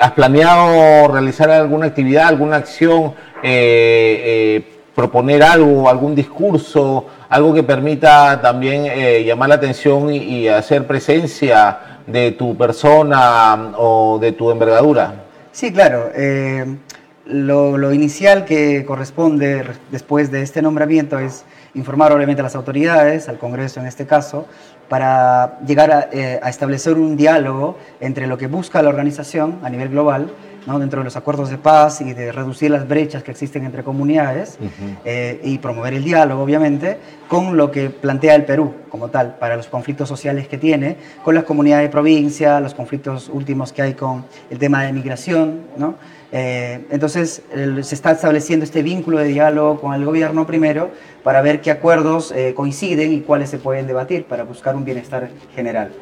¿Has 0.00 0.12
planeado 0.12 1.08
realizar 1.08 1.50
alguna 1.50 1.86
actividad, 1.86 2.28
alguna 2.28 2.56
acción, 2.56 3.14
proponer 4.94 5.42
algo, 5.42 5.88
algún 5.88 6.14
discurso? 6.14 7.06
algo 7.34 7.52
que 7.52 7.64
permita 7.64 8.40
también 8.40 8.86
eh, 8.86 9.24
llamar 9.24 9.48
la 9.48 9.56
atención 9.56 10.12
y, 10.12 10.46
hacer 10.46 10.86
presencia 10.86 11.98
de 12.06 12.30
tu 12.30 12.56
persona 12.56 13.72
o 13.76 14.20
de 14.20 14.30
tu 14.30 14.52
envergadura. 14.52 15.24
Sí, 15.50 15.72
claro. 15.72 16.10
Eh, 16.14 16.64
lo, 17.26 17.92
inicial 17.92 18.44
que 18.44 18.84
corresponde 18.84 19.64
re- 19.64 19.74
después 19.90 20.30
de 20.30 20.42
este 20.42 20.62
nombramiento 20.62 21.18
es 21.18 21.44
informar 21.74 22.12
obviamente 22.12 22.40
a 22.40 22.44
las 22.44 22.54
autoridades, 22.54 23.28
al 23.28 23.38
Congreso 23.38 23.80
en 23.80 23.86
este 23.86 24.06
caso, 24.06 24.46
para 24.88 25.58
llegar 25.66 25.90
a, 25.90 26.08
eh, 26.12 26.40
a 26.42 26.50
establecer 26.50 26.94
un 26.94 27.16
diálogo 27.16 27.76
entre 28.00 28.26
lo 28.26 28.38
que 28.38 28.46
busca 28.46 28.82
la 28.82 28.88
organización 28.88 29.58
a 29.62 29.70
nivel 29.70 29.88
global, 29.88 30.30
¿no? 30.66 30.78
dentro 30.78 31.00
de 31.00 31.04
los 31.04 31.16
acuerdos 31.16 31.50
de 31.50 31.58
paz 31.58 32.00
y 32.00 32.12
de 32.12 32.32
reducir 32.32 32.70
las 32.70 32.86
brechas 32.86 33.22
que 33.22 33.30
existen 33.30 33.64
entre 33.64 33.82
comunidades 33.82 34.58
eh, 35.04 35.40
y 35.42 35.58
promover 35.58 35.94
el 35.94 36.04
diálogo, 36.04 36.42
obviamente, 36.42 36.98
con 37.28 37.56
lo 37.56 37.70
que 37.70 37.90
plantea 37.90 38.34
el 38.34 38.44
Perú 38.44 38.74
como 38.88 39.08
tal, 39.08 39.36
para 39.36 39.56
los 39.56 39.66
conflictos 39.66 40.08
sociales 40.08 40.48
que 40.48 40.58
tiene, 40.58 40.96
con 41.22 41.34
las 41.34 41.44
comunidades 41.44 41.88
de 41.88 41.90
provincia, 41.90 42.60
los 42.60 42.74
conflictos 42.74 43.28
últimos 43.28 43.72
que 43.72 43.82
hay 43.82 43.94
con 43.94 44.24
el 44.50 44.58
tema 44.58 44.84
de 44.84 44.92
migración, 44.92 45.62
¿no? 45.76 45.96
Eh, 46.36 46.84
entonces, 46.90 47.42
se 47.82 47.94
está 47.94 48.10
estableciendo 48.10 48.64
este 48.64 48.82
vínculo 48.82 49.18
de 49.18 49.26
diálogo 49.26 49.80
con 49.80 49.94
el 49.94 50.04
gobierno 50.04 50.48
primero 50.48 50.90
para 51.22 51.40
ver 51.42 51.60
qué 51.60 51.70
acuerdos 51.70 52.32
eh, 52.32 52.54
coinciden 52.56 53.12
y 53.12 53.20
cuáles 53.20 53.50
se 53.50 53.58
pueden 53.58 53.86
debatir 53.86 54.24
para 54.24 54.42
buscar 54.42 54.74
un 54.74 54.84
bienestar 54.84 55.30
general. 55.54 55.92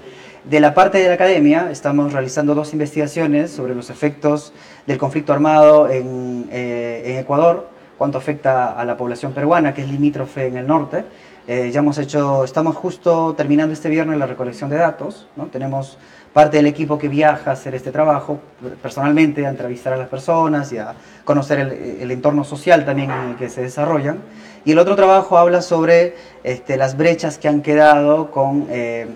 De 0.44 0.58
la 0.58 0.72
parte 0.72 0.96
de 0.96 1.08
la 1.08 1.14
academia, 1.14 1.70
estamos 1.70 2.14
realizando 2.14 2.54
dos 2.54 2.72
investigaciones 2.72 3.50
sobre 3.50 3.74
los 3.74 3.90
efectos 3.90 4.54
del 4.86 4.96
conflicto 4.96 5.34
armado 5.34 5.90
en, 5.90 6.48
eh, 6.50 7.02
en 7.04 7.18
Ecuador, 7.18 7.68
cuánto 7.98 8.16
afecta 8.16 8.72
a 8.72 8.86
la 8.86 8.96
población 8.96 9.34
peruana, 9.34 9.74
que 9.74 9.82
es 9.82 9.88
limítrofe 9.90 10.46
en 10.46 10.56
el 10.56 10.66
norte. 10.66 11.04
Eh, 11.54 11.70
ya 11.70 11.80
hemos 11.80 11.98
hecho, 11.98 12.44
estamos 12.44 12.74
justo 12.76 13.34
terminando 13.36 13.74
este 13.74 13.90
viernes 13.90 14.18
la 14.18 14.24
recolección 14.24 14.70
de 14.70 14.76
datos, 14.76 15.26
¿no? 15.36 15.48
Tenemos 15.48 15.98
parte 16.32 16.56
del 16.56 16.64
equipo 16.64 16.96
que 16.96 17.08
viaja 17.08 17.50
a 17.50 17.52
hacer 17.52 17.74
este 17.74 17.92
trabajo 17.92 18.40
personalmente, 18.80 19.44
a 19.44 19.50
entrevistar 19.50 19.92
a 19.92 19.98
las 19.98 20.08
personas 20.08 20.72
y 20.72 20.78
a 20.78 20.94
conocer 21.24 21.58
el, 21.58 21.72
el 22.00 22.10
entorno 22.10 22.42
social 22.44 22.86
también 22.86 23.10
en 23.10 23.28
el 23.28 23.36
que 23.36 23.50
se 23.50 23.60
desarrollan. 23.60 24.20
Y 24.64 24.72
el 24.72 24.78
otro 24.78 24.96
trabajo 24.96 25.36
habla 25.36 25.60
sobre 25.60 26.14
este, 26.42 26.78
las 26.78 26.96
brechas 26.96 27.36
que 27.36 27.48
han 27.48 27.60
quedado 27.60 28.30
con 28.30 28.68
eh, 28.70 29.08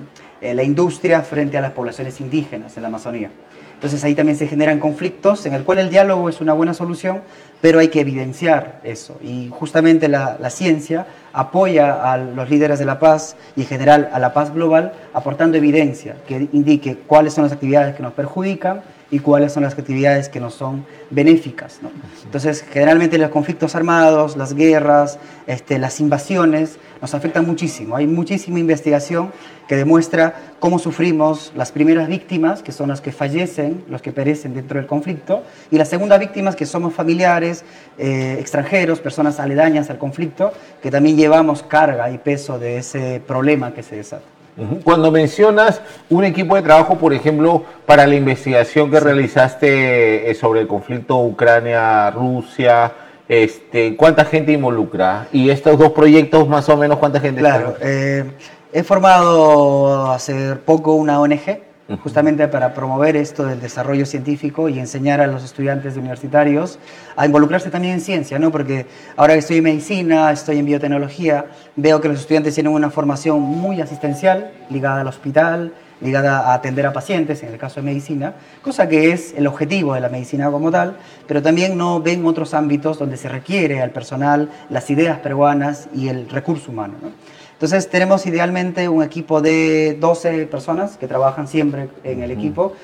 la 0.42 0.62
industria 0.62 1.22
frente 1.22 1.56
a 1.56 1.62
las 1.62 1.72
poblaciones 1.72 2.20
indígenas 2.20 2.76
en 2.76 2.82
la 2.82 2.88
Amazonía. 2.88 3.30
Entonces 3.76 4.02
ahí 4.04 4.14
también 4.14 4.38
se 4.38 4.46
generan 4.46 4.78
conflictos 4.78 5.44
en 5.44 5.52
el 5.52 5.62
cual 5.62 5.78
el 5.78 5.90
diálogo 5.90 6.30
es 6.30 6.40
una 6.40 6.54
buena 6.54 6.72
solución, 6.72 7.20
pero 7.60 7.78
hay 7.78 7.88
que 7.88 8.00
evidenciar 8.00 8.80
eso. 8.84 9.18
Y 9.22 9.50
justamente 9.50 10.08
la, 10.08 10.38
la 10.40 10.48
ciencia 10.48 11.06
apoya 11.36 12.12
a 12.12 12.16
los 12.16 12.48
líderes 12.48 12.78
de 12.78 12.86
la 12.86 12.98
paz 12.98 13.36
y 13.56 13.60
en 13.60 13.66
general 13.66 14.08
a 14.12 14.18
la 14.18 14.32
paz 14.32 14.54
global 14.54 14.92
aportando 15.16 15.56
evidencia 15.56 16.14
que 16.28 16.46
indique 16.52 16.94
cuáles 16.94 17.32
son 17.32 17.44
las 17.44 17.52
actividades 17.54 17.96
que 17.96 18.02
nos 18.02 18.12
perjudican 18.12 18.82
y 19.10 19.20
cuáles 19.20 19.50
son 19.52 19.62
las 19.62 19.72
actividades 19.72 20.28
que 20.28 20.40
nos 20.40 20.52
son 20.52 20.84
benéficas. 21.08 21.78
¿no? 21.80 21.90
Entonces, 22.24 22.62
generalmente 22.70 23.16
los 23.16 23.30
conflictos 23.30 23.74
armados, 23.74 24.36
las 24.36 24.52
guerras, 24.52 25.18
este, 25.46 25.78
las 25.78 26.00
invasiones 26.00 26.78
nos 27.00 27.14
afectan 27.14 27.46
muchísimo. 27.46 27.96
Hay 27.96 28.06
muchísima 28.06 28.58
investigación 28.58 29.32
que 29.66 29.76
demuestra 29.76 30.34
cómo 30.58 30.78
sufrimos 30.78 31.50
las 31.56 31.72
primeras 31.72 32.08
víctimas, 32.08 32.62
que 32.62 32.72
son 32.72 32.90
las 32.90 33.00
que 33.00 33.10
fallecen, 33.10 33.84
los 33.88 34.02
que 34.02 34.12
perecen 34.12 34.52
dentro 34.52 34.78
del 34.78 34.86
conflicto, 34.86 35.44
y 35.70 35.78
las 35.78 35.88
segundas 35.88 36.20
víctimas, 36.20 36.56
que 36.56 36.66
somos 36.66 36.92
familiares, 36.92 37.64
eh, 37.96 38.36
extranjeros, 38.38 39.00
personas 39.00 39.40
aledañas 39.40 39.88
al 39.88 39.96
conflicto, 39.96 40.52
que 40.82 40.90
también 40.90 41.16
llevamos 41.16 41.62
carga 41.62 42.10
y 42.10 42.18
peso 42.18 42.58
de 42.58 42.76
ese 42.76 43.22
problema 43.26 43.72
que 43.72 43.82
se 43.82 43.96
desata. 43.96 44.35
Cuando 44.84 45.10
mencionas 45.10 45.82
un 46.08 46.24
equipo 46.24 46.56
de 46.56 46.62
trabajo, 46.62 46.96
por 46.96 47.12
ejemplo, 47.12 47.64
para 47.84 48.06
la 48.06 48.14
investigación 48.14 48.90
que 48.90 49.00
realizaste 49.00 50.30
eh, 50.30 50.34
sobre 50.34 50.62
el 50.62 50.66
conflicto 50.66 51.18
Ucrania-Rusia, 51.18 52.92
este, 53.28 53.96
¿cuánta 53.96 54.24
gente 54.24 54.52
involucra? 54.52 55.28
Y 55.30 55.50
estos 55.50 55.78
dos 55.78 55.92
proyectos, 55.92 56.48
más 56.48 56.68
o 56.70 56.76
menos, 56.76 56.98
¿cuánta 56.98 57.20
gente 57.20 57.40
Claro, 57.40 57.74
eh, 57.82 58.24
he 58.72 58.82
formado 58.82 60.10
hace 60.10 60.56
poco 60.56 60.94
una 60.94 61.20
ONG 61.20 61.65
justamente 62.02 62.48
para 62.48 62.74
promover 62.74 63.16
esto 63.16 63.46
del 63.46 63.60
desarrollo 63.60 64.06
científico 64.06 64.68
y 64.68 64.78
enseñar 64.78 65.20
a 65.20 65.26
los 65.26 65.44
estudiantes 65.44 65.96
universitarios 65.96 66.78
a 67.14 67.26
involucrarse 67.26 67.70
también 67.70 67.94
en 67.94 68.00
ciencia, 68.00 68.38
¿no? 68.38 68.50
Porque 68.50 68.86
ahora 69.16 69.34
que 69.34 69.38
estoy 69.38 69.58
en 69.58 69.64
medicina, 69.64 70.32
estoy 70.32 70.58
en 70.58 70.66
biotecnología, 70.66 71.46
veo 71.76 72.00
que 72.00 72.08
los 72.08 72.20
estudiantes 72.20 72.54
tienen 72.54 72.72
una 72.72 72.90
formación 72.90 73.40
muy 73.40 73.80
asistencial, 73.80 74.50
ligada 74.68 75.02
al 75.02 75.06
hospital, 75.06 75.72
ligada 76.00 76.50
a 76.50 76.54
atender 76.54 76.86
a 76.86 76.92
pacientes, 76.92 77.42
en 77.42 77.50
el 77.50 77.58
caso 77.58 77.80
de 77.80 77.86
medicina, 77.86 78.34
cosa 78.62 78.88
que 78.88 79.12
es 79.12 79.32
el 79.36 79.46
objetivo 79.46 79.94
de 79.94 80.00
la 80.00 80.08
medicina 80.08 80.50
como 80.50 80.70
tal, 80.70 80.96
pero 81.26 81.40
también 81.40 81.78
no 81.78 82.00
ven 82.02 82.26
otros 82.26 82.52
ámbitos 82.52 82.98
donde 82.98 83.16
se 83.16 83.28
requiere 83.28 83.80
al 83.80 83.90
personal 83.90 84.50
las 84.68 84.90
ideas 84.90 85.20
peruanas 85.20 85.88
y 85.94 86.08
el 86.08 86.28
recurso 86.28 86.70
humano. 86.72 86.94
¿no? 87.00 87.35
Entonces 87.56 87.88
tenemos 87.88 88.26
idealmente 88.26 88.86
un 88.86 89.02
equipo 89.02 89.40
de 89.40 89.96
12 89.98 90.44
personas 90.46 90.98
que 90.98 91.08
trabajan 91.08 91.48
siempre 91.48 91.88
en 92.04 92.22
el 92.22 92.30
equipo. 92.30 92.74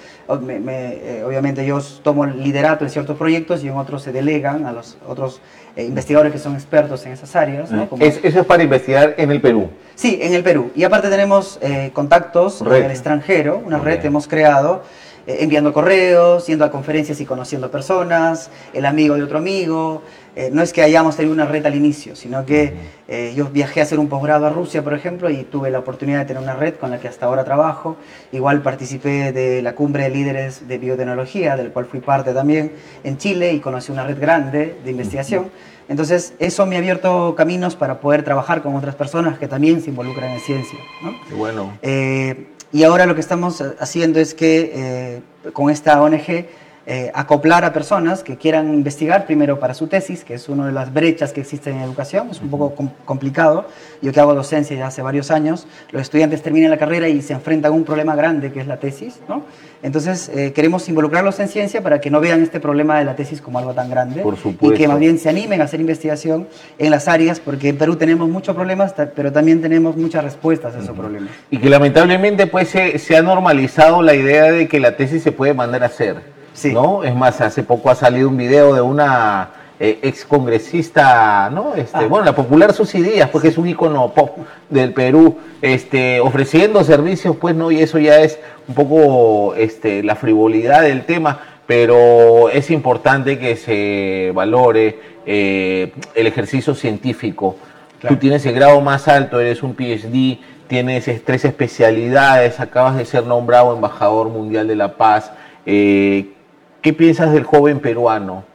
Me- 0.40 0.60
me- 0.60 0.94
eh, 0.94 1.24
obviamente 1.26 1.66
yo 1.66 1.78
tomo 2.02 2.24
liderato 2.24 2.82
en 2.84 2.90
ciertos 2.90 3.18
proyectos 3.18 3.62
y 3.62 3.68
en 3.68 3.74
otros 3.76 4.02
se 4.02 4.12
delegan 4.12 4.64
a 4.64 4.72
los 4.72 4.96
otros 5.06 5.42
eh, 5.76 5.84
investigadores 5.84 6.32
que 6.32 6.38
son 6.38 6.54
expertos 6.54 7.04
en 7.04 7.12
esas 7.12 7.36
áreas. 7.36 7.70
¿no? 7.70 7.86
Como- 7.86 8.02
Es- 8.02 8.20
eso 8.22 8.40
es 8.40 8.46
para 8.46 8.62
investigar 8.62 9.14
en 9.18 9.30
el 9.30 9.42
Perú. 9.42 9.68
Sí, 9.94 10.18
en 10.22 10.32
el 10.32 10.42
Perú. 10.42 10.70
Y 10.74 10.84
aparte 10.84 11.10
tenemos 11.10 11.58
eh, 11.60 11.90
contactos 11.92 12.62
Red. 12.62 12.78
en 12.78 12.84
el 12.86 12.90
extranjero, 12.92 13.60
una 13.62 13.78
red 13.78 13.98
que 14.00 14.06
hemos 14.06 14.26
creado, 14.26 14.82
enviando 15.26 15.72
correos, 15.72 16.46
yendo 16.46 16.64
a 16.64 16.70
conferencias 16.70 17.20
y 17.20 17.24
conociendo 17.24 17.70
personas, 17.70 18.50
el 18.72 18.86
amigo 18.86 19.14
de 19.14 19.22
otro 19.22 19.38
amigo. 19.38 20.02
Eh, 20.34 20.48
no 20.50 20.62
es 20.62 20.72
que 20.72 20.80
hayamos 20.80 21.16
tenido 21.16 21.34
una 21.34 21.44
red 21.44 21.64
al 21.66 21.74
inicio, 21.74 22.16
sino 22.16 22.46
que 22.46 22.72
eh, 23.06 23.34
yo 23.36 23.50
viajé 23.50 23.80
a 23.80 23.82
hacer 23.82 23.98
un 23.98 24.08
posgrado 24.08 24.46
a 24.46 24.50
Rusia, 24.50 24.82
por 24.82 24.94
ejemplo, 24.94 25.28
y 25.28 25.44
tuve 25.44 25.70
la 25.70 25.80
oportunidad 25.80 26.20
de 26.20 26.24
tener 26.24 26.42
una 26.42 26.54
red 26.54 26.76
con 26.76 26.90
la 26.90 26.98
que 26.98 27.08
hasta 27.08 27.26
ahora 27.26 27.44
trabajo. 27.44 27.96
Igual 28.32 28.62
participé 28.62 29.32
de 29.32 29.60
la 29.60 29.74
cumbre 29.74 30.04
de 30.04 30.10
líderes 30.10 30.66
de 30.66 30.78
biotecnología, 30.78 31.56
del 31.56 31.70
cual 31.70 31.84
fui 31.84 32.00
parte 32.00 32.32
también 32.32 32.72
en 33.04 33.18
Chile 33.18 33.52
y 33.52 33.60
conocí 33.60 33.92
una 33.92 34.04
red 34.04 34.18
grande 34.18 34.76
de 34.82 34.90
investigación. 34.90 35.50
Entonces, 35.88 36.32
eso 36.38 36.64
me 36.64 36.76
ha 36.76 36.78
abierto 36.78 37.34
caminos 37.34 37.76
para 37.76 38.00
poder 38.00 38.22
trabajar 38.22 38.62
con 38.62 38.74
otras 38.74 38.94
personas 38.94 39.38
que 39.38 39.48
también 39.48 39.82
se 39.82 39.90
involucran 39.90 40.30
en 40.30 40.40
ciencia. 40.40 40.78
¿no? 41.02 41.12
Qué 41.28 41.34
Bueno. 41.34 41.76
Eh, 41.82 42.46
y 42.72 42.84
ahora 42.84 43.06
lo 43.06 43.14
que 43.14 43.20
estamos 43.20 43.60
eh, 43.60 43.74
haciendo 43.80 44.18
es 44.20 44.34
que 44.34 44.72
eh, 44.74 45.50
con 45.52 45.70
esta 45.70 46.00
ONG 46.02 46.46
eh, 46.84 47.12
acoplar 47.14 47.64
a 47.64 47.72
personas 47.72 48.24
que 48.24 48.36
quieran 48.36 48.74
investigar 48.74 49.24
primero 49.24 49.60
para 49.60 49.72
su 49.72 49.86
tesis, 49.86 50.24
que 50.24 50.34
es 50.34 50.48
una 50.48 50.66
de 50.66 50.72
las 50.72 50.92
brechas 50.92 51.32
que 51.32 51.40
existen 51.40 51.76
en 51.76 51.82
educación, 51.82 52.28
es 52.30 52.40
un 52.40 52.50
poco 52.50 52.74
com- 52.74 52.90
complicado. 53.04 53.68
Yo 54.00 54.10
que 54.12 54.18
hago 54.18 54.34
docencia 54.34 54.76
ya 54.76 54.88
hace 54.88 55.00
varios 55.00 55.30
años, 55.30 55.68
los 55.92 56.02
estudiantes 56.02 56.42
terminan 56.42 56.70
la 56.70 56.78
carrera 56.78 57.08
y 57.08 57.22
se 57.22 57.34
enfrentan 57.34 57.70
a 57.70 57.74
un 57.74 57.84
problema 57.84 58.16
grande 58.16 58.50
que 58.50 58.60
es 58.60 58.66
la 58.66 58.78
tesis. 58.80 59.20
¿no? 59.28 59.44
Entonces 59.82 60.30
eh, 60.34 60.52
queremos 60.52 60.88
involucrarlos 60.88 61.40
en 61.40 61.48
ciencia 61.48 61.82
para 61.82 62.00
que 62.00 62.08
no 62.10 62.20
vean 62.20 62.42
este 62.42 62.60
problema 62.60 62.98
de 62.98 63.04
la 63.04 63.16
tesis 63.16 63.40
como 63.40 63.58
algo 63.58 63.74
tan 63.74 63.90
grande 63.90 64.22
Por 64.22 64.34
y 64.34 64.36
supuesto. 64.36 64.78
que 64.78 64.86
más 64.86 64.98
bien 64.98 65.18
se 65.18 65.28
animen 65.28 65.60
a 65.60 65.64
hacer 65.64 65.80
investigación 65.80 66.46
en 66.78 66.90
las 66.90 67.08
áreas, 67.08 67.40
porque 67.40 67.70
en 67.70 67.78
Perú 67.78 67.96
tenemos 67.96 68.28
muchos 68.28 68.54
problemas, 68.54 68.94
pero 69.16 69.32
también 69.32 69.60
tenemos 69.60 69.96
muchas 69.96 70.22
respuestas 70.22 70.76
a 70.76 70.78
esos 70.78 70.96
problemas. 70.96 71.30
Y 71.50 71.58
que 71.58 71.68
lamentablemente 71.68 72.46
pues 72.46 72.68
se, 72.68 72.98
se 72.98 73.16
ha 73.16 73.22
normalizado 73.22 74.02
la 74.02 74.14
idea 74.14 74.52
de 74.52 74.68
que 74.68 74.78
la 74.78 74.96
tesis 74.96 75.22
se 75.22 75.32
puede 75.32 75.52
mandar 75.52 75.82
a 75.82 75.86
hacer. 75.86 76.16
Sí. 76.54 76.72
¿no? 76.72 77.02
Es 77.02 77.14
más, 77.14 77.40
hace 77.40 77.62
poco 77.62 77.90
ha 77.90 77.94
salido 77.94 78.28
un 78.28 78.36
video 78.36 78.74
de 78.74 78.82
una 78.82 79.50
eh, 79.84 79.98
ex 80.02 80.24
congresista, 80.24 81.50
¿no? 81.50 81.74
Este, 81.74 81.98
Ah. 81.98 82.06
Bueno, 82.08 82.24
la 82.24 82.36
popular 82.36 82.72
sus 82.72 82.94
ideas, 82.94 83.28
porque 83.30 83.48
es 83.48 83.58
un 83.58 83.68
icono 83.68 84.14
pop 84.14 84.38
del 84.70 84.92
Perú, 84.92 85.38
este, 85.60 86.20
ofreciendo 86.20 86.84
servicios, 86.84 87.36
pues 87.36 87.56
no, 87.56 87.72
y 87.72 87.80
eso 87.80 87.98
ya 87.98 88.20
es 88.20 88.38
un 88.68 88.76
poco 88.76 89.56
este, 89.56 90.04
la 90.04 90.14
frivolidad 90.14 90.82
del 90.82 91.04
tema, 91.04 91.40
pero 91.66 92.48
es 92.48 92.70
importante 92.70 93.40
que 93.40 93.56
se 93.56 94.30
valore 94.32 95.00
eh, 95.26 95.92
el 96.14 96.28
ejercicio 96.28 96.76
científico. 96.76 97.56
Claro. 97.98 98.14
Tú 98.14 98.20
tienes 98.20 98.46
el 98.46 98.54
grado 98.54 98.80
más 98.82 99.08
alto, 99.08 99.40
eres 99.40 99.64
un 99.64 99.74
PhD, 99.74 100.38
tienes 100.68 101.08
eh, 101.08 101.20
tres 101.26 101.44
especialidades, 101.44 102.60
acabas 102.60 102.96
de 102.96 103.04
ser 103.04 103.26
nombrado 103.26 103.74
embajador 103.74 104.28
mundial 104.28 104.68
de 104.68 104.76
la 104.76 104.96
paz. 104.96 105.32
Eh, 105.66 106.28
¿Qué 106.82 106.92
piensas 106.92 107.32
del 107.32 107.42
joven 107.42 107.80
peruano? 107.80 108.51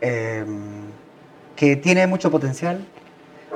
Eh, 0.00 0.44
que 1.56 1.76
tiene 1.76 2.06
mucho 2.06 2.30
potencial. 2.30 2.84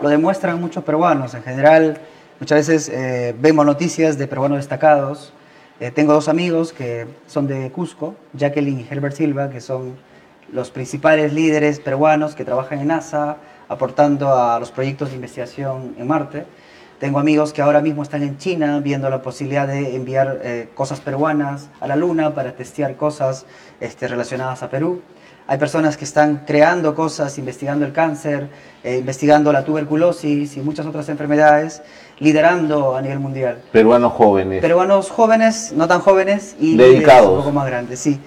Lo 0.03 0.09
demuestran 0.09 0.61
muchos 0.61 0.83
peruanos. 0.85 1.35
En 1.35 1.43
general, 1.43 1.99
muchas 2.41 2.67
veces 2.67 2.89
eh, 2.89 3.35
vemos 3.39 3.65
noticias 3.65 4.19
de 4.19 4.27
peruanos 4.27 4.59
destacados. 4.59 5.33
Eh, 5.81 5.91
tengo 5.91 6.13
dos 6.13 6.29
amigos 6.29 6.73
que 6.73 7.07
son 7.27 7.47
de 7.47 7.71
Cusco, 7.71 8.15
Jacqueline 8.35 8.81
y 8.81 8.87
Herbert 8.89 9.15
Silva, 9.15 9.51
que 9.51 9.61
son 9.61 9.97
los 10.53 10.71
principales 10.71 11.33
líderes 11.33 11.81
peruanos 11.81 12.35
que 12.35 12.45
trabajan 12.45 12.81
en 12.81 12.89
NASA, 12.89 13.37
aportando 13.69 14.35
a 14.35 14.61
los 14.61 14.71
proyectos 14.71 15.11
de 15.11 15.17
investigación 15.17 15.95
en 15.99 16.07
Marte. 16.07 16.45
Tengo 16.99 17.19
amigos 17.19 17.53
que 17.53 17.63
ahora 17.63 17.81
mismo 17.81 18.03
están 18.03 18.23
en 18.23 18.39
China 18.39 18.79
viendo 18.79 19.11
la 19.11 19.23
posibilidad 19.23 19.67
de 19.67 19.97
enviar 19.97 20.41
eh, 20.45 20.69
cosas 20.75 21.01
peruanas 21.01 21.69
a 21.81 21.89
la 21.89 21.97
Luna 21.97 22.33
para 22.33 22.55
testear 22.55 22.95
cosas 22.95 23.45
este, 23.81 24.07
relacionadas 24.07 24.63
a 24.63 24.71
Perú. 24.71 25.03
Hay 25.47 25.59
personas 25.59 25.97
que 25.97 26.05
están 26.05 26.45
creando 26.47 26.95
cosas, 26.95 27.37
investigando 27.39 27.85
el 27.85 27.93
cáncer, 27.93 28.49
eh, 28.85 28.99
investigando 28.99 29.53
la 29.53 29.65
tuberculosis 29.65 30.57
y 30.57 30.61
muchas 30.61 30.87
otras 30.87 31.09
enfermedades, 31.09 31.83
liderando 32.19 32.97
a 32.97 33.03
nivel 33.03 33.19
mundial. 33.19 33.63
Peruanos 33.73 34.13
jóvenes. 34.13 34.61
Peruanos 34.61 35.11
jóvenes, 35.11 35.73
no 35.75 35.89
tan 35.89 36.01
jóvenes 36.01 36.57
y 36.61 36.77
dedicados. 36.77 37.31
un 37.31 37.39
poco 37.39 37.53
más 37.53 37.67
grandes, 37.67 37.99
sí. 37.99 38.21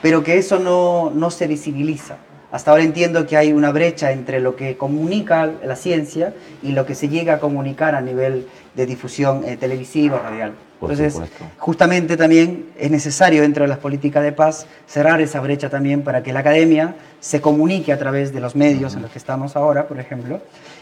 Pero 0.00 0.22
que 0.24 0.38
eso 0.38 0.58
no, 0.58 1.10
no 1.14 1.30
se 1.30 1.46
visibiliza. 1.46 2.16
Hasta 2.52 2.70
ahora 2.70 2.84
entiendo 2.84 3.26
que 3.26 3.38
hay 3.38 3.54
una 3.54 3.72
brecha 3.72 4.12
entre 4.12 4.38
lo 4.38 4.56
que 4.56 4.76
comunica 4.76 5.50
la 5.64 5.74
ciencia 5.74 6.34
y 6.62 6.72
lo 6.72 6.84
que 6.84 6.94
se 6.94 7.08
llega 7.08 7.34
a 7.34 7.40
comunicar 7.40 7.94
a 7.94 8.02
nivel 8.02 8.46
de 8.74 8.84
difusión 8.84 9.42
eh, 9.44 9.56
televisiva 9.56 10.16
o 10.16 10.22
radial. 10.22 10.52
Entonces, 10.82 11.18
justamente 11.58 12.16
también 12.16 12.66
es 12.76 12.90
necesario 12.90 13.40
dentro 13.40 13.64
de 13.64 13.68
las 13.68 13.78
políticas 13.78 14.22
de 14.22 14.32
paz 14.32 14.66
cerrar 14.86 15.20
esa 15.22 15.40
brecha 15.40 15.70
también 15.70 16.02
para 16.02 16.22
que 16.22 16.32
la 16.32 16.40
academia 16.40 16.94
se 17.20 17.40
comunique 17.40 17.90
a 17.90 17.98
través 17.98 18.34
de 18.34 18.40
los 18.40 18.54
medios 18.54 18.94
en 18.94 19.02
los 19.02 19.10
que 19.10 19.18
estamos 19.18 19.56
ahora, 19.56 19.86
por 19.86 19.98
ejemplo, 19.98 20.40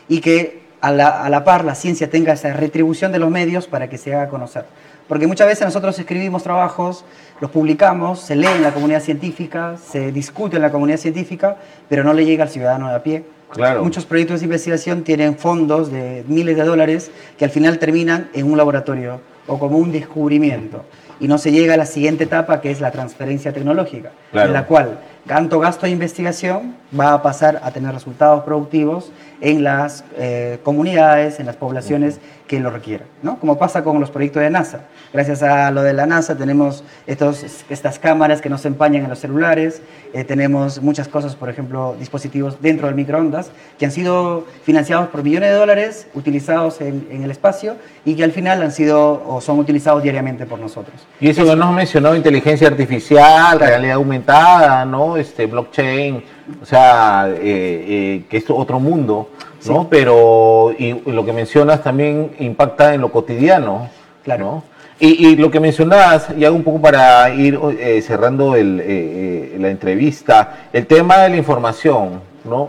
y 0.09 0.21
que 0.21 0.63
a 0.81 0.91
la, 0.91 1.23
a 1.23 1.29
la 1.29 1.45
par 1.45 1.65
la 1.65 1.77
ciencia 1.77 2.11
tenga 2.11 2.33
esa 2.33 2.53
retribución 2.53 3.13
de 3.13 3.21
los 3.21 3.31
medios 3.31 3.69
para 3.69 3.89
que 3.89 3.99
se 3.99 4.13
haga 4.15 4.29
conocer. 4.29 4.65
Porque 5.11 5.27
muchas 5.27 5.49
veces 5.49 5.65
nosotros 5.67 5.99
escribimos 5.99 6.45
trabajos, 6.45 7.05
los 7.41 7.51
publicamos, 7.51 8.21
se 8.21 8.37
lee 8.37 8.47
en 8.47 8.63
la 8.63 8.71
comunidad 8.71 9.03
científica, 9.03 9.75
se 9.77 10.13
discute 10.13 10.55
en 10.55 10.63
la 10.63 10.71
comunidad 10.71 10.99
científica, 10.99 11.57
pero 11.89 12.05
no 12.05 12.13
le 12.13 12.25
llega 12.25 12.45
al 12.45 12.49
ciudadano 12.49 12.89
de 12.89 12.95
a 12.95 13.03
pie. 13.03 13.25
Claro. 13.51 13.83
Muchos 13.83 14.07
proyectos 14.07 14.39
de 14.39 14.45
investigación 14.45 15.03
tienen 15.03 15.37
fondos 15.37 15.91
de 15.91 16.25
miles 16.29 16.57
de 16.57 16.63
dólares 16.63 17.11
que 17.37 17.45
al 17.45 17.51
final 17.51 17.81
terminan 17.81 18.29
en 18.35 18.49
un 18.49 18.57
laboratorio 18.57 19.21
o 19.49 19.59
como 19.59 19.79
un 19.79 19.91
descubrimiento. 19.91 20.85
Y 21.19 21.27
no 21.27 21.39
se 21.39 21.51
llega 21.51 21.75
a 21.75 21.77
la 21.77 21.87
siguiente 21.87 22.23
etapa 22.23 22.61
que 22.61 22.71
es 22.71 22.81
la 22.81 22.93
transferencia 22.93 23.53
tecnológica, 23.53 24.13
Claro. 24.31 24.47
en 24.47 24.53
la 24.53 24.67
cual 24.67 25.01
tanto 25.27 25.59
gasto 25.59 25.87
de 25.87 25.91
investigación 25.93 26.77
va 26.99 27.13
a 27.13 27.23
pasar 27.23 27.61
a 27.63 27.71
tener 27.71 27.93
resultados 27.93 28.45
productivos 28.45 29.13
en 29.41 29.65
las 29.65 30.05
eh, 30.17 30.59
comunidades, 30.63 31.41
en 31.41 31.47
las 31.47 31.57
poblaciones 31.57 32.21
que 32.47 32.59
lo 32.59 32.71
requieran, 32.71 33.07
¿no? 33.23 33.39
Como 33.39 33.59
pasa 33.59 33.85
con 33.85 34.01
los 34.01 34.11
proyectos 34.11 34.43
de 34.43 34.51
NASA. 34.51 34.81
Gracias 35.13 35.43
a 35.43 35.71
lo 35.71 35.83
de 35.83 35.93
la 35.93 36.05
NASA 36.05 36.37
tenemos 36.37 36.83
estos, 37.07 37.45
estas 37.71 37.99
cámaras 37.99 38.41
que 38.41 38.51
nos 38.51 38.65
empañan 38.67 39.05
en 39.05 39.09
los 39.09 39.21
celulares, 39.21 39.83
eh, 40.13 40.25
tenemos 40.25 40.83
muchas 40.83 41.07
cosas, 41.07 41.37
por 41.37 41.49
ejemplo, 41.49 41.95
dispositivos 41.99 42.61
dentro 42.61 42.89
del 42.89 42.97
microondas, 42.97 43.53
que 43.79 43.87
han 43.87 43.93
sido 43.93 44.47
financiados 44.65 45.09
por 45.09 45.23
millones 45.23 45.51
de 45.51 45.55
dólares, 45.55 46.09
utilizados 46.15 46.81
en, 46.81 47.07
en 47.11 47.23
el 47.23 47.31
espacio 47.31 47.77
y 48.05 48.17
que 48.17 48.25
al 48.25 48.33
final 48.33 48.61
han 48.63 48.73
sido 48.73 49.23
o 49.27 49.41
son 49.41 49.59
utilizados 49.61 50.03
diariamente 50.03 50.45
por 50.45 50.59
nosotros. 50.59 51.07
Y 51.21 51.31
eso 51.31 51.45
que 51.45 51.55
nos 51.55 51.69
has 51.69 51.75
mencionado, 51.75 52.17
inteligencia 52.17 52.67
artificial, 52.67 53.61
realidad 53.61 53.95
aumentada, 53.95 54.85
¿no? 54.85 55.17
Este, 55.17 55.47
blockchain, 55.47 56.23
o 56.63 56.67
sea, 56.67 57.29
eh, 57.29 57.39
eh, 57.43 58.25
que 58.29 58.37
es 58.39 58.45
otro 58.49 58.81
mundo, 58.81 59.29
¿no? 59.67 59.83
Sí. 59.83 59.87
Pero, 59.91 60.75
y 60.79 60.95
lo 61.11 61.25
que 61.25 61.33
mencionas 61.33 61.83
también 61.83 62.33
impacta 62.39 62.95
en 62.95 63.01
lo 63.01 63.11
cotidiano, 63.13 63.89
Claro. 64.25 64.45
¿no? 64.45 64.63
Y, 65.03 65.29
y 65.29 65.37
lo 65.37 65.51
que 65.51 65.61
mencionabas, 65.61 66.29
y 66.37 66.45
hago 66.45 66.55
un 66.57 66.63
poco 66.63 66.81
para 66.83 67.31
ir 67.35 67.59
eh, 67.79 68.03
cerrando 68.03 68.55
el, 68.55 68.81
eh, 68.85 69.57
la 69.59 69.71
entrevista, 69.71 70.67
el 70.75 70.87
tema 70.87 71.19
de 71.19 71.31
la 71.31 71.37
información, 71.37 72.21
¿no? 72.45 72.69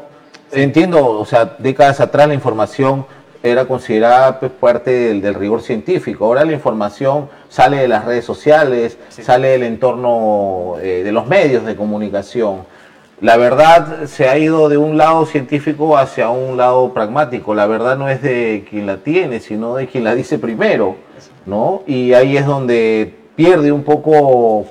Entiendo, 0.53 1.05
o 1.19 1.25
sea, 1.25 1.55
décadas 1.59 1.99
atrás 1.99 2.27
la 2.29 2.33
información 2.33 3.05
era 3.43 3.65
considerada 3.65 4.39
pues, 4.39 4.51
parte 4.51 4.91
del, 4.91 5.21
del 5.21 5.33
rigor 5.33 5.61
científico. 5.61 6.25
Ahora 6.25 6.45
la 6.45 6.53
información 6.53 7.27
sale 7.49 7.77
de 7.77 7.87
las 7.87 8.05
redes 8.05 8.23
sociales, 8.23 8.97
Sí. 9.09 9.23
sale 9.23 9.49
del 9.49 9.63
entorno 9.63 10.75
eh, 10.81 11.01
de 11.03 11.11
los 11.11 11.27
medios 11.27 11.65
de 11.65 11.75
comunicación. 11.75 12.59
La 13.21 13.37
verdad 13.37 14.05
se 14.07 14.27
ha 14.27 14.37
ido 14.39 14.67
de 14.67 14.77
un 14.77 14.97
lado 14.97 15.27
científico 15.27 15.95
hacia 15.95 16.29
un 16.29 16.57
lado 16.57 16.91
pragmático. 16.91 17.53
La 17.53 17.67
verdad 17.67 17.95
no 17.95 18.09
es 18.09 18.23
de 18.23 18.65
quien 18.67 18.87
la 18.87 18.97
tiene, 18.97 19.39
sino 19.39 19.75
de 19.75 19.85
quien 19.85 20.03
la 20.03 20.15
dice 20.15 20.39
primero, 20.39 20.95
¿no? 21.45 21.83
Y 21.85 22.13
ahí 22.13 22.35
es 22.35 22.47
donde 22.47 23.13
pierde 23.35 23.71
un 23.71 23.83
poco 23.83 24.65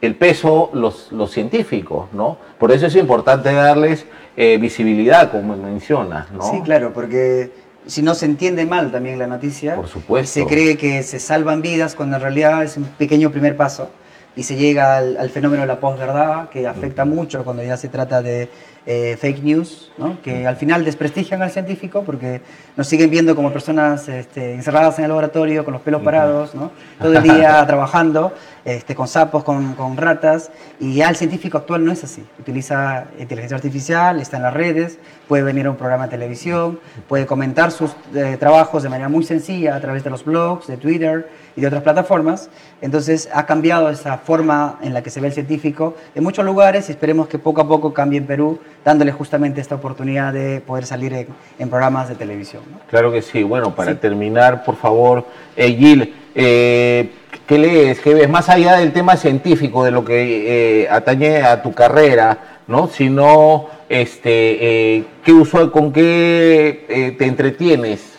el 0.00 0.14
peso 0.14 0.70
los, 0.74 1.10
los 1.10 1.32
científicos, 1.32 2.06
¿no? 2.12 2.38
Por 2.60 2.70
eso 2.70 2.86
es 2.86 2.94
importante 2.94 3.52
darles 3.52 4.06
eh, 4.36 4.58
visibilidad, 4.60 5.32
como 5.32 5.56
mencionas, 5.56 6.30
¿no? 6.30 6.42
Sí, 6.42 6.60
claro, 6.62 6.92
porque 6.92 7.50
si 7.84 8.02
no 8.02 8.14
se 8.14 8.26
entiende 8.26 8.64
mal 8.64 8.92
también 8.92 9.18
la 9.18 9.26
noticia, 9.26 9.74
Por 9.74 9.88
supuesto. 9.88 10.34
se 10.34 10.46
cree 10.46 10.76
que 10.76 11.02
se 11.02 11.18
salvan 11.18 11.62
vidas 11.62 11.96
cuando 11.96 12.14
en 12.14 12.22
realidad 12.22 12.62
es 12.62 12.76
un 12.76 12.84
pequeño 12.84 13.32
primer 13.32 13.56
paso 13.56 13.90
y 14.38 14.44
se 14.44 14.54
llega 14.54 14.96
al, 14.96 15.16
al 15.16 15.30
fenómeno 15.30 15.62
de 15.62 15.66
la 15.66 15.80
posverdad 15.80 16.48
que 16.48 16.68
afecta 16.68 17.04
mucho 17.04 17.42
cuando 17.42 17.64
ya 17.64 17.76
se 17.76 17.88
trata 17.88 18.22
de 18.22 18.48
eh, 18.86 19.18
fake 19.20 19.42
news, 19.42 19.90
¿no? 19.98 20.22
que 20.22 20.46
al 20.46 20.56
final 20.56 20.82
desprestigian 20.82 21.42
al 21.42 21.50
científico 21.50 22.04
porque 22.04 22.40
nos 22.76 22.86
siguen 22.86 23.10
viendo 23.10 23.34
como 23.36 23.52
personas 23.52 24.08
este, 24.08 24.54
encerradas 24.54 24.96
en 24.98 25.04
el 25.04 25.08
laboratorio 25.08 25.64
con 25.64 25.74
los 25.74 25.82
pelos 25.82 26.02
parados, 26.02 26.54
¿no? 26.54 26.70
todo 26.98 27.12
el 27.12 27.22
día 27.24 27.66
trabajando 27.66 28.32
este, 28.64 28.94
con 28.94 29.08
sapos, 29.08 29.42
con, 29.42 29.74
con 29.74 29.96
ratas 29.96 30.52
y 30.78 30.94
ya 30.94 31.10
el 31.10 31.16
científico 31.16 31.58
actual 31.58 31.84
no 31.84 31.90
es 31.90 32.04
así, 32.04 32.24
utiliza 32.38 33.08
inteligencia 33.18 33.56
artificial, 33.56 34.20
está 34.20 34.36
en 34.36 34.44
las 34.44 34.54
redes, 34.54 34.98
puede 35.26 35.42
venir 35.42 35.66
a 35.66 35.70
un 35.70 35.76
programa 35.76 36.04
de 36.04 36.10
televisión, 36.12 36.78
puede 37.08 37.26
comentar 37.26 37.72
sus 37.72 37.90
eh, 38.14 38.36
trabajos 38.38 38.84
de 38.84 38.88
manera 38.88 39.08
muy 39.08 39.24
sencilla 39.24 39.74
a 39.74 39.80
través 39.80 40.04
de 40.04 40.10
los 40.10 40.24
blogs, 40.24 40.68
de 40.68 40.76
Twitter 40.78 41.28
y 41.58 41.60
de 41.60 41.66
otras 41.66 41.82
plataformas. 41.82 42.48
Entonces 42.80 43.28
ha 43.34 43.44
cambiado 43.44 43.90
esa 43.90 44.16
forma 44.18 44.78
en 44.80 44.94
la 44.94 45.02
que 45.02 45.10
se 45.10 45.20
ve 45.20 45.26
el 45.26 45.32
científico 45.32 45.96
en 46.14 46.22
muchos 46.22 46.44
lugares 46.44 46.88
y 46.88 46.92
esperemos 46.92 47.26
que 47.26 47.38
poco 47.38 47.60
a 47.60 47.66
poco 47.68 47.92
cambie 47.92 48.18
en 48.18 48.26
Perú, 48.26 48.60
dándole 48.84 49.10
justamente 49.10 49.60
esta 49.60 49.74
oportunidad 49.74 50.32
de 50.32 50.60
poder 50.60 50.86
salir 50.86 51.12
en, 51.12 51.26
en 51.58 51.68
programas 51.68 52.08
de 52.08 52.14
televisión. 52.14 52.62
¿no? 52.70 52.78
Claro 52.88 53.10
que 53.10 53.22
sí. 53.22 53.42
Bueno, 53.42 53.74
para 53.74 53.92
Sí. 53.92 53.98
terminar, 54.00 54.64
por 54.64 54.76
favor, 54.76 55.24
eh, 55.56 55.72
Gil, 55.74 56.14
eh, 56.36 57.10
¿qué 57.46 57.58
lees? 57.58 57.98
¿Qué 58.00 58.14
ves? 58.14 58.28
Más 58.28 58.48
allá 58.48 58.76
del 58.76 58.92
tema 58.92 59.16
científico, 59.16 59.82
de 59.84 59.90
lo 59.90 60.04
que 60.04 60.82
eh, 60.84 60.88
atañe 60.88 61.42
a 61.42 61.60
tu 61.62 61.72
carrera, 61.74 62.38
¿no? 62.68 62.86
Sino, 62.86 63.66
este, 63.88 64.96
eh, 64.98 65.04
¿qué 65.24 65.32
uso, 65.32 65.72
con 65.72 65.92
qué 65.92 66.86
eh, 66.88 67.16
te 67.18 67.24
entretienes? 67.26 68.17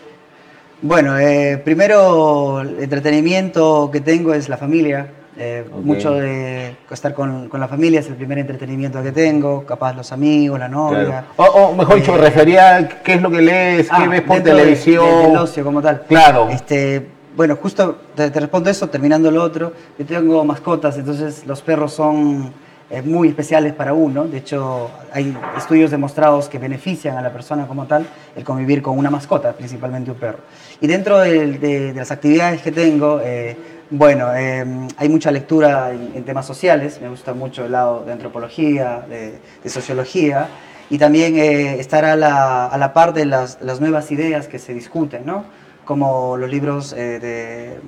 Bueno, 0.82 1.18
eh, 1.20 1.62
primero 1.64 2.62
el 2.62 2.82
entretenimiento 2.82 3.90
que 3.92 4.02
tengo 4.02 4.34
es 4.34 4.48
la 4.50 4.58
familia. 4.58 5.08
Eh. 5.42 5.64
Mucho 5.84 6.14
de 6.16 6.76
estar 6.92 7.14
con, 7.14 7.48
con 7.48 7.60
la 7.62 7.68
familia 7.70 8.02
es 8.02 8.08
el 8.08 8.16
primer 8.16 8.40
entretenimiento 8.40 9.02
que 9.02 9.12
tengo, 9.14 9.66
capaz 9.66 9.94
los 9.94 10.12
amigos, 10.12 10.60
la 10.60 10.68
novia. 10.68 11.06
Claro. 11.06 11.28
O, 11.38 11.44
o 11.44 11.76
mejor 11.76 11.96
dicho, 11.96 12.12
me 12.14 12.18
Eh, 12.18 12.22
refería 12.22 12.76
a 12.78 12.88
qué 12.90 13.14
es 13.14 13.22
lo 13.22 13.30
que 13.32 13.42
lees, 13.42 13.88
qué 13.88 13.96
Ah, 13.96 14.08
ves 14.10 14.22
por 14.22 14.38
de- 14.38 14.42
televisión. 14.52 15.06
de- 15.06 15.28
del 15.30 15.38
ocio 15.38 15.64
como 15.64 15.82
tal. 15.82 16.02
Claro. 16.10 16.50
Este, 16.50 17.08
bueno, 17.38 17.58
justo 17.62 17.98
te, 18.16 18.32
te 18.32 18.40
respondo 18.40 18.70
eso, 18.70 18.90
terminando 18.90 19.32
lo 19.32 19.42
otro. 19.44 19.72
Yo 19.98 20.06
tengo 20.06 20.44
mascotas, 20.44 20.98
entonces 20.98 21.46
los 21.46 21.62
perros 21.62 21.94
son 21.94 22.52
eh, 22.90 23.02
muy 23.02 23.28
especiales 23.30 23.74
para 23.74 23.94
uno. 23.94 24.26
De 24.26 24.38
hecho, 24.38 24.90
hay 25.14 25.36
estudios 25.58 25.92
demostrados 25.92 26.50
que 26.50 26.58
benefician 26.58 27.18
a 27.18 27.22
la 27.22 27.32
persona 27.32 27.68
como 27.68 27.86
tal 27.86 28.06
el 28.36 28.44
convivir 28.44 28.82
con 28.82 28.98
una 28.98 29.10
mascota, 29.10 29.54
principalmente 29.54 30.12
un 30.12 30.18
perro. 30.18 30.40
Y 30.82 30.88
dentro 30.88 31.20
del- 31.20 31.60
de, 31.60 31.94
de 31.94 32.00
las 32.00 32.12
actividades 32.12 32.62
que 32.62 32.72
tengo, 32.72 33.22
eh, 33.24 33.56
bueno, 33.92 34.34
eh, 34.36 34.66
hay 34.98 35.10
mucha 35.10 35.32
lectura 35.32 35.92
en, 35.92 36.12
en 36.16 36.24
temas 36.24 36.46
sociales. 36.46 37.00
Me 37.02 37.10
gusta 37.10 37.34
mucho 37.34 37.66
el 37.66 37.72
lado 37.72 38.04
de 38.06 38.12
antropología, 38.14 39.06
de, 39.10 39.40
de 39.64 39.70
sociología 39.70 40.48
y 40.90 40.98
también 40.98 41.38
eh, 41.38 41.80
estar 41.80 42.06
a 42.06 42.16
la, 42.16 42.66
a 42.68 42.78
la 42.78 42.94
par 42.94 43.14
de 43.14 43.26
las, 43.26 43.60
las 43.62 43.80
nuevas 43.80 44.12
ideas 44.12 44.48
que 44.48 44.58
se 44.60 44.74
discuten, 44.74 45.26
¿no? 45.26 45.46
Como 45.86 46.38
los 46.38 46.50
libros 46.50 46.94
eh, 46.94 47.20
de, 47.20 47.80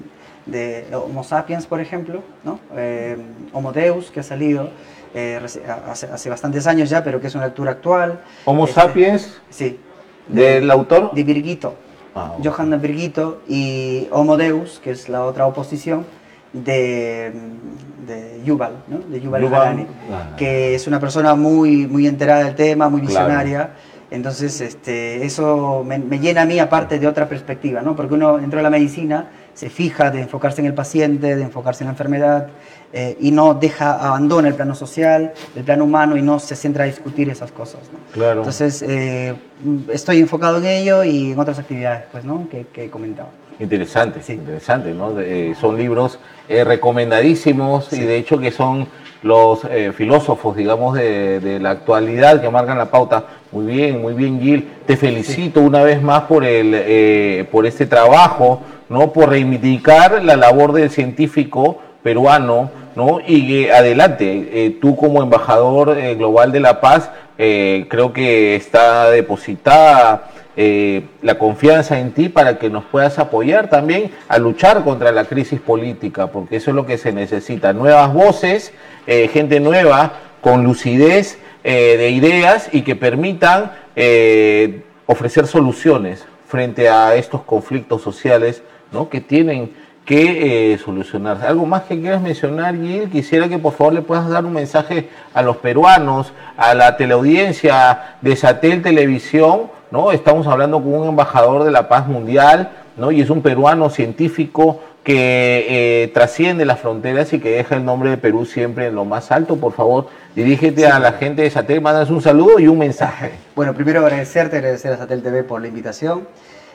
de 0.46 0.88
Homo 0.94 1.24
sapiens, 1.24 1.66
por 1.68 1.80
ejemplo, 1.80 2.22
¿no? 2.44 2.60
Eh, 2.76 3.18
Homo 3.54 3.72
Deus, 3.72 4.10
que 4.12 4.22
ha 4.22 4.24
salido 4.24 4.70
eh, 5.14 5.40
hace, 5.88 6.06
hace 6.12 6.30
bastantes 6.30 6.66
años 6.68 6.90
ya, 6.90 7.04
pero 7.04 7.20
que 7.22 7.28
es 7.28 7.36
una 7.36 7.46
lectura 7.46 7.72
actual. 7.72 8.22
Homo 8.46 8.66
Este, 8.66 8.80
sapiens, 8.82 9.42
Sí. 9.50 9.80
del 10.28 10.70
autor. 10.72 11.12
De 11.14 11.24
Virgito. 11.24 11.76
Ah, 12.16 12.34
ok. 12.38 12.46
Johann 12.46 12.70
de 12.72 12.78
Virgito 12.78 13.42
y 13.48 14.08
Homo 14.12 14.36
Deus, 14.38 14.80
que 14.84 14.92
es 14.92 15.10
la 15.10 15.24
otra 15.26 15.46
oposición 15.48 16.06
de, 16.54 17.32
de 18.08 18.42
Yuval, 18.44 18.84
¿no? 18.88 18.98
de 19.00 19.22
Yuval, 19.22 19.42
Yuval, 19.44 19.62
Harari, 19.62 19.88
ah. 20.12 20.36
que 20.38 20.76
es 20.76 20.88
una 20.88 21.00
persona 21.00 21.36
muy, 21.36 21.88
muy 21.88 22.08
enterada 22.08 22.44
del 22.46 22.56
tema, 22.56 22.90
muy 22.90 23.02
Claro. 23.02 23.26
visionaria. 23.28 23.70
Entonces, 24.10 24.60
este, 24.60 25.26
eso 25.26 25.84
me, 25.86 25.98
me 25.98 26.20
llena 26.20 26.42
a 26.42 26.46
mí 26.46 26.60
aparte 26.60 27.00
de 27.00 27.08
otra 27.08 27.30
perspectiva, 27.30 27.82
¿no? 27.82 27.96
porque 27.96 28.14
uno 28.16 28.38
dentro 28.38 28.58
de 28.58 28.64
la 28.64 28.70
medicina 28.70 29.30
se 29.54 29.70
fija 29.70 30.12
de 30.12 30.22
enfocarse 30.22 30.62
en 30.62 30.68
el 30.68 30.74
paciente, 30.74 31.36
de 31.36 31.44
enfocarse 31.44 31.84
en 31.84 31.88
la 31.88 31.92
enfermedad 31.92 32.48
eh, 32.94 33.18
y 33.20 33.32
no 33.32 33.54
deja, 33.54 33.94
abandona 33.94 34.48
el 34.48 34.56
plano 34.56 34.76
social, 34.76 35.34
el 35.56 35.64
plano 35.64 35.84
humano 35.86 36.18
y 36.18 36.22
no 36.22 36.40
se 36.40 36.56
centra 36.56 36.84
a 36.84 36.88
discutir 36.88 37.30
esas 37.30 37.52
cosas. 37.52 37.82
¿no? 37.92 38.00
Claro. 38.14 38.40
Entonces, 38.40 38.82
eh, 38.82 39.34
estoy 39.92 40.20
enfocado 40.20 40.58
en 40.58 40.66
ello 40.66 41.04
y 41.04 41.32
en 41.32 41.40
otras 41.40 41.60
actividades 41.60 42.04
pues, 42.12 42.26
¿no? 42.26 42.48
que, 42.50 42.68
que 42.74 42.86
he 42.86 42.90
comentado. 42.90 43.30
Interesante, 43.60 44.24
Sí. 44.24 44.34
interesante, 44.34 44.92
¿no? 44.92 45.20
Eh, 45.20 45.54
son 45.60 45.78
libros 45.78 46.18
recomendadísimos 46.50 47.94
y 47.94 48.02
de 48.02 48.18
hecho 48.18 48.40
que 48.40 48.52
son 48.52 48.88
los 49.24 49.64
eh, 49.70 49.92
filósofos, 49.96 50.56
digamos, 50.56 50.96
de, 50.96 51.60
la 51.62 51.72
actualidad 51.72 52.42
que 52.42 52.50
marcan 52.50 52.78
la 52.78 52.90
pauta. 52.90 53.26
Muy 53.52 53.66
bien, 53.66 54.02
muy 54.02 54.14
bien, 54.14 54.40
Gil. 54.40 54.68
Te 54.86 54.98
felicito 54.98 55.62
una 55.62 55.84
vez 55.84 56.02
más 56.02 56.24
por, 56.24 56.44
el, 56.44 56.74
eh, 56.74 57.48
por 57.52 57.66
este 57.66 57.86
trabajo, 57.86 58.62
¿no? 58.92 59.12
por 59.12 59.30
reivindicar 59.30 60.24
la 60.24 60.36
labor 60.36 60.74
del 60.74 60.92
científico 60.92 61.82
peruano, 62.04 62.70
¿no? 62.96 63.20
Y 63.26 63.68
adelante, 63.70 64.50
eh, 64.52 64.78
tú 64.80 64.96
como 64.96 65.24
embajador 65.24 65.96
global 66.16 66.52
de 66.52 66.60
la 66.60 66.80
paz, 66.82 67.10
creo 67.38 68.14
que 68.14 68.56
está 68.56 69.10
depositada 69.10 70.30
eh, 70.58 71.06
la 71.22 71.40
confianza 71.40 71.98
en 72.00 72.12
ti 72.12 72.28
para 72.28 72.60
que 72.60 72.70
nos 72.70 72.84
puedas 72.84 73.18
apoyar 73.20 73.70
también 73.70 74.12
a 74.28 74.38
luchar 74.38 74.84
contra 74.84 75.14
la 75.14 75.24
crisis 75.24 75.62
política, 75.62 76.28
porque 76.28 76.58
eso 76.58 76.72
es 76.72 76.76
lo 76.76 76.86
que 76.86 76.98
se 76.98 77.14
necesita. 77.14 77.72
Nuevas 77.72 78.14
voces, 78.14 78.74
eh, 79.08 79.30
gente 79.30 79.62
nueva, 79.62 80.12
con 80.42 80.66
lucidez 80.66 81.40
eh, 81.64 81.96
de 81.98 82.10
ideas 82.10 82.68
y 82.74 82.82
que 82.82 82.98
permitan 82.98 83.72
ofrecer 85.06 85.48
soluciones 85.48 86.26
frente 86.48 86.90
a 86.90 87.16
estos 87.16 87.44
conflictos 87.44 88.02
sociales 88.02 88.62
¿no? 88.92 89.10
que 89.10 89.22
tienen 89.22 89.72
que 90.06 90.78
solucionarse. 90.84 91.46
¿Algo 91.46 91.66
más 91.66 91.84
que 91.84 92.00
quieras 92.00 92.22
mencionar, 92.22 92.76
Gil? 92.76 93.10
Quisiera 93.10 93.48
que 93.48 93.60
por 93.60 93.74
favor 93.74 93.94
le 93.94 94.02
puedas 94.02 94.28
dar 94.30 94.46
un 94.46 94.54
mensaje 94.54 95.10
a 95.34 95.42
los 95.42 95.58
peruanos, 95.58 96.34
a 96.58 96.74
la 96.74 96.98
teleaudiencia 96.98 98.16
de 98.22 98.36
Satel 98.36 98.82
Televisión, 98.82 99.64
¿no? 99.92 100.12
Estamos 100.12 100.48
hablando 100.48 100.82
con 100.82 100.94
un 100.94 101.10
embajador 101.10 101.64
de 101.64 101.72
la 101.72 101.88
paz 101.88 102.08
mundial, 102.08 102.72
¿no? 102.98 103.12
Y 103.12 103.22
es 103.22 103.30
un 103.30 103.42
peruano 103.42 103.90
científico 103.90 104.82
que 105.04 105.66
eh, 106.04 106.08
trasciende 106.10 106.66
las 106.66 106.80
fronteras 106.80 107.34
y 107.34 107.40
que 107.40 107.50
deja 107.50 107.76
el 107.76 107.86
nombre 107.86 108.12
de 108.12 108.18
Perú 108.18 108.46
siempre 108.46 108.88
en 108.88 108.96
lo 108.96 109.06
más 109.06 109.32
alto. 109.32 109.56
Por 109.56 109.74
favor, 109.74 110.08
dirígete 110.36 110.88
a 110.88 111.00
la 111.00 111.14
gente 111.14 111.42
de 111.44 111.50
Satel, 111.50 111.82
mandas 111.82 112.10
un 112.10 112.22
saludo 112.22 112.60
y 112.60 112.68
un 112.68 112.78
mensaje. 112.78 113.32
Bueno, 113.56 113.74
primero 113.74 114.02
agradecerte, 114.02 114.58
agradecer 114.58 114.94
a 114.94 114.98
Satel 114.98 115.24
TV 115.24 115.44
por 115.44 115.62
la 115.62 115.68
invitación. 115.68 116.28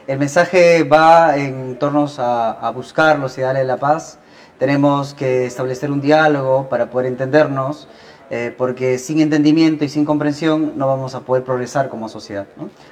El 0.07 0.19
mensaje 0.19 0.85
va 0.85 1.37
en 1.37 1.79
torno 1.79 2.07
a, 2.19 2.53
a 2.53 2.71
buscar 2.71 3.19
los 3.19 3.37
ideales 3.39 3.63
de 3.63 3.67
la 3.67 3.77
paz. 3.77 4.19
Tenemos 4.59 5.15
que 5.15 5.47
establecer 5.47 5.91
un 5.91 6.01
diálogo 6.01 6.69
para 6.69 6.91
poder 6.91 7.07
entendernos 7.07 7.89
eh, 8.29 8.53
porque 8.59 8.99
sin 8.99 9.21
entendimiento 9.21 9.85
y 9.85 9.89
sin 9.89 10.05
comprensión 10.05 10.73
no 10.77 10.89
vamos 10.89 11.15
a 11.15 11.21
poder 11.21 11.45
progresar 11.45 11.89
como 11.89 12.09
sociedad. 12.09 12.47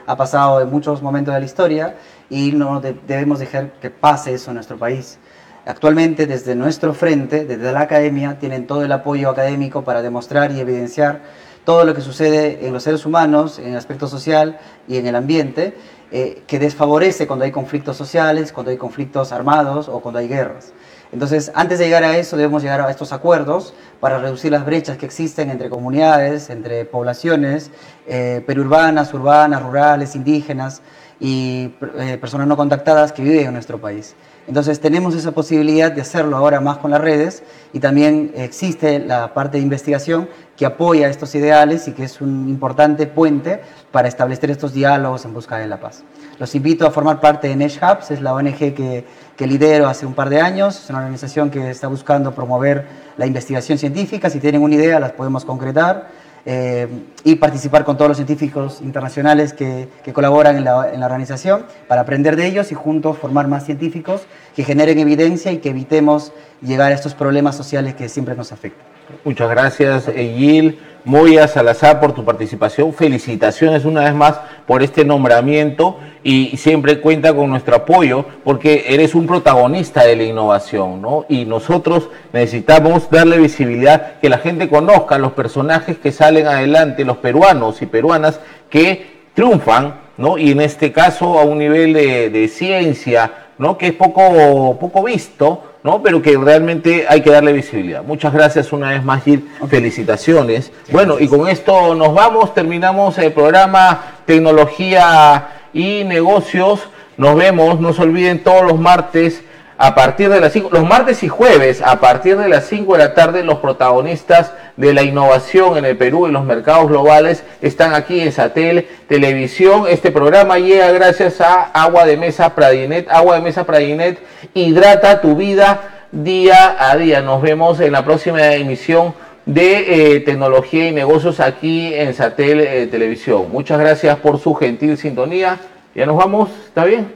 Ha 0.07 0.17
pasado 0.17 0.61
en 0.61 0.71
muchos 0.71 1.03
momentos 1.03 1.35
de 1.35 1.41
la 1.41 1.47
historia 1.47 1.97
y 2.31 2.53
no 2.53 2.81
debemos 2.81 3.41
dejar 3.41 3.73
que 3.81 3.91
pase 3.91 4.35
eso 4.35 4.53
en 4.53 4.57
nuestro 4.57 4.77
país. 4.77 5.19
Actualmente, 5.67 6.27
desde 6.27 6.55
nuestro 6.55 6.95
frente, 6.95 7.45
desde 7.47 7.73
la 7.73 7.81
academia, 7.81 8.39
tienen 8.39 8.67
todo 8.69 8.85
el 8.85 8.93
apoyo 8.93 9.29
académico 9.29 9.83
para 9.83 10.03
demostrar 10.03 10.53
y 10.53 10.61
evidenciar 10.61 11.23
todo 11.65 11.85
lo 11.85 11.95
que 11.95 12.01
sucede 12.01 12.67
en 12.67 12.73
los 12.73 12.83
seres 12.83 13.07
humanos, 13.07 13.59
en 13.59 13.69
el 13.69 13.77
aspecto 13.77 14.07
social 14.07 14.59
y 14.87 14.97
en 14.99 15.07
el 15.07 15.17
ambiente, 15.17 15.75
eh, 16.13 16.43
que 16.47 16.59
desfavorece 16.59 17.27
cuando 17.27 17.45
hay 17.45 17.51
conflictos 17.51 17.97
sociales, 17.97 18.53
cuando 18.53 18.71
hay 18.71 18.77
conflictos 18.77 19.33
armados 19.33 19.89
o 19.89 20.01
cuando 20.01 20.21
hay 20.21 20.29
guerras. 20.29 20.73
Entonces, 21.13 21.53
antes 21.55 21.79
de 21.79 21.85
llegar 21.85 22.03
a 22.03 22.17
eso, 22.17 22.37
debemos 22.37 22.63
llegar 22.63 22.81
a 22.81 22.91
estos 22.91 23.13
acuerdos 23.13 23.73
para 24.01 24.19
reducir 24.19 24.51
las 24.51 24.67
brechas 24.67 24.99
que 24.99 25.07
existen 25.07 25.49
entre 25.49 25.71
comunidades, 25.71 26.51
entre 26.51 26.85
poblaciones 26.85 27.71
eh, 28.07 28.43
perurbanas, 28.47 29.15
urbanas, 29.15 29.63
rurales, 29.63 30.17
indígenas 30.17 30.83
y 31.21 31.73
eh, 31.99 32.19
personas 32.21 32.47
no 32.47 32.57
contactadas 32.57 33.13
que 33.13 33.23
viven 33.23 33.47
en 33.47 33.53
nuestro 33.53 33.81
país. 33.81 34.15
Entonces 34.47 34.79
tenemos 34.79 35.15
esa 35.15 35.33
posibilidad 35.33 35.91
de 35.91 36.03
hacerlo 36.03 36.37
ahora 36.37 36.61
más 36.61 36.77
con 36.77 36.91
las 36.91 37.01
redes 37.01 37.43
y 37.73 37.81
también 37.81 38.33
existe 38.35 38.99
la 38.99 39.33
parte 39.33 39.57
de 39.57 39.63
investigación 39.63 40.29
que 40.57 40.67
apoya 40.67 41.09
estos 41.09 41.35
ideales 41.35 41.89
y 41.89 41.93
que 41.93 42.05
es 42.05 42.21
un 42.21 42.49
importante 42.49 43.07
puente 43.07 43.63
para 43.91 44.07
establecer 44.07 44.51
estos 44.51 44.75
diálogos 44.75 45.25
en 45.25 45.33
busca 45.33 45.57
de 45.57 45.67
la 45.67 45.81
paz. 45.81 46.05
Los 46.39 46.55
invito 46.55 46.87
a 46.87 46.91
formar 46.91 47.21
parte 47.21 47.49
de 47.49 47.57
Nesh 47.57 47.81
Hubs, 47.83 48.11
es 48.11 48.21
la 48.21 48.35
ONG 48.35 48.75
que, 48.75 49.07
que 49.35 49.47
lidero 49.47 49.89
hace 49.89 50.05
un 50.05 50.15
par 50.15 50.29
de 50.29 50.41
años, 50.41 50.79
es 50.85 50.91
una 50.91 50.99
organización 50.99 51.51
que 51.51 51.71
está 51.71 51.89
buscando 51.89 52.35
promover 52.35 52.87
la 53.17 53.27
investigación 53.27 53.79
científica, 53.79 54.29
si 54.29 54.41
tienen 54.41 54.63
una 54.63 54.75
idea 54.75 55.01
las 55.01 55.13
podemos 55.13 55.45
concretar 55.45 56.09
eh, 56.47 56.89
y 57.25 57.37
participar 57.37 57.85
con 57.85 57.97
todos 57.97 58.09
los 58.09 58.19
científicos 58.19 58.81
internacionales 58.83 59.53
que, 59.55 59.89
colaboran 60.13 60.57
en 60.57 60.65
la, 60.65 60.93
en 60.93 61.01
la, 61.01 61.07
organización 61.07 61.65
para 61.89 62.03
aprender 62.03 62.37
de 62.37 62.47
ellos 62.47 62.71
y 62.71 62.75
juntos 62.75 63.17
formar 63.17 63.49
más 63.49 63.65
científicos 63.65 64.23
que 64.55 64.63
generen 64.63 64.99
evidencia 64.99 65.53
y 65.53 65.59
que 65.59 65.71
evitemos 65.71 66.33
llegar 66.61 66.93
a 66.93 66.95
estos 66.95 67.15
problemas 67.15 67.57
sociales 67.57 67.95
que 67.95 68.09
siempre 68.09 68.35
nos 68.35 68.53
afectan. 68.53 68.94
Muchas 69.25 69.51
gracias, 69.51 70.11
Gil. 70.15 70.79
Moya 71.07 71.47
Salazar, 71.49 72.01
por 72.01 72.15
tu 72.15 72.25
participación. 72.25 72.95
Felicitaciones 72.95 73.85
una 73.85 74.05
vez 74.05 74.15
más 74.15 74.41
por 74.67 74.83
este 74.83 75.05
nombramiento 75.05 75.99
y 76.23 76.57
siempre 76.57 77.01
cuenta 77.01 77.35
con 77.35 77.51
nuestro 77.51 77.77
apoyo 77.77 78.25
porque 78.43 78.87
eres 78.89 79.15
un 79.15 79.27
protagonista 79.27 80.05
de 80.05 80.17
la 80.17 80.23
innovación, 80.23 81.03
¿no? 81.03 81.27
Y 81.29 81.45
nosotros 81.45 82.09
necesitamos 82.33 83.11
darle 83.11 83.37
visibilidad, 83.37 84.19
que 84.21 84.31
la 84.31 84.39
gente 84.39 84.71
conozca 84.71 85.19
los 85.19 85.33
personajes 85.33 85.99
que 85.99 86.11
salen 86.11 86.47
adelante, 86.47 87.05
los 87.05 87.19
peruanos 87.19 87.83
y 87.83 87.87
peruanas 87.87 88.41
que 88.71 89.25
triunfan, 89.35 90.01
¿no? 90.17 90.39
Y 90.39 90.53
en 90.53 90.63
este 90.63 90.91
caso 90.91 91.39
a 91.39 91.45
un 91.45 91.59
nivel 91.59 91.93
de 91.93 92.49
ciencia, 92.49 93.44
¿no? 93.59 93.79
Que 93.79 93.89
es 93.89 93.93
poco, 93.93 94.77
poco 94.79 95.03
visto, 95.03 95.63
¿no? 95.83 96.03
Pero 96.03 96.23
que 96.23 96.37
realmente 96.37 97.07
hay 97.09 97.21
que 97.21 97.31
darle 97.31 97.53
visibilidad. 97.53 98.03
Muchas 98.03 98.33
gracias 98.33 98.73
una 98.73 98.91
vez 98.91 99.05
más, 99.05 99.23
Gil. 99.23 99.49
Felicitaciones. 99.69 100.73
bueno, 100.91 101.17
y 101.19 101.29
con 101.29 101.49
esto 101.49 101.95
nos 101.95 102.15
vamos, 102.15 102.55
terminamos 102.55 103.19
el 103.19 103.33
programa 103.33 104.03
Tecnología 104.27 105.49
y 105.73 106.05
Negocios. 106.05 106.81
Nos 107.17 107.37
vemos, 107.37 107.81
no 107.81 107.93
se 107.93 108.03
olviden 108.03 108.43
todos 108.43 108.63
los 108.63 108.79
martes 108.79 109.43
a 109.85 109.95
partir 109.95 110.31
de 110.31 110.41
las 110.41 110.55
5, 110.55 110.71
los 110.73 110.89
martes 110.89 111.23
y 111.25 111.29
jueves, 111.29 111.83
a 111.83 112.01
partir 112.01 112.39
de 112.39 112.49
las 112.49 112.67
5 112.69 112.95
de 112.95 112.99
la 113.01 113.13
tarde, 113.13 113.45
los 113.45 113.59
protagonistas 113.59 114.55
de 114.79 114.95
la 114.95 115.03
innovación 115.03 115.77
en 115.77 115.85
el 115.85 115.95
Perú 115.95 116.27
y 116.27 116.33
los 116.33 116.43
mercados 116.43 116.89
globales 116.89 117.45
están 117.61 117.93
aquí 117.93 118.19
en 118.21 118.33
Satel 118.33 118.89
Televisión. 119.09 119.85
Este 119.87 120.11
programa 120.11 120.59
llega 120.59 120.91
gracias 120.93 121.43
a 121.43 121.65
Agua 121.65 122.07
de 122.07 122.17
Mesa 122.17 122.55
Pradinet. 122.55 123.11
Agua 123.11 123.37
de 123.37 123.43
Mesa 123.43 123.65
Pradinet 123.65 124.21
hidrata 124.55 125.21
tu 125.21 125.37
vida 125.37 126.07
día 126.13 126.77
a 126.79 126.97
día. 126.97 127.21
Nos 127.21 127.43
vemos 127.43 127.79
en 127.79 127.93
la 127.93 128.07
próxima 128.07 128.55
emisión 128.55 129.13
de 129.45 130.15
eh, 130.15 130.21
tecnología 130.21 130.89
y 130.89 130.93
negocios 130.93 131.41
aquí 131.41 131.93
en 131.93 132.15
Satel 132.15 132.61
eh, 132.61 132.87
Televisión. 132.87 133.49
Muchas 133.53 133.79
gracias 133.79 134.17
por 134.17 134.39
su 134.39 134.55
gentil 134.55 134.97
sintonía. 134.97 135.59
Ya 135.95 136.07
nos 136.07 136.17
vamos, 136.17 136.49
¿está 136.69 136.87
bien? 136.87 137.13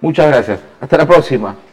Muchas 0.00 0.26
gracias. 0.26 0.58
Hasta 0.80 0.96
la 0.96 1.06
próxima. 1.06 1.67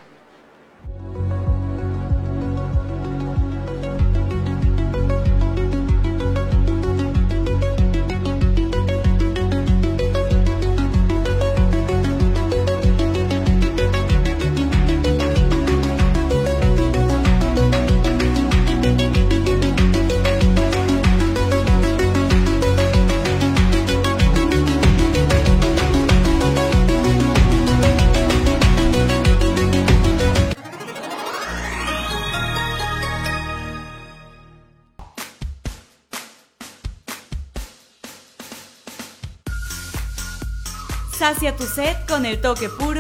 Sacia 41.26 41.56
tu 41.56 41.66
sed 41.66 41.96
con 42.08 42.24
el 42.28 42.40
toque 42.40 42.70
puro 42.70 42.94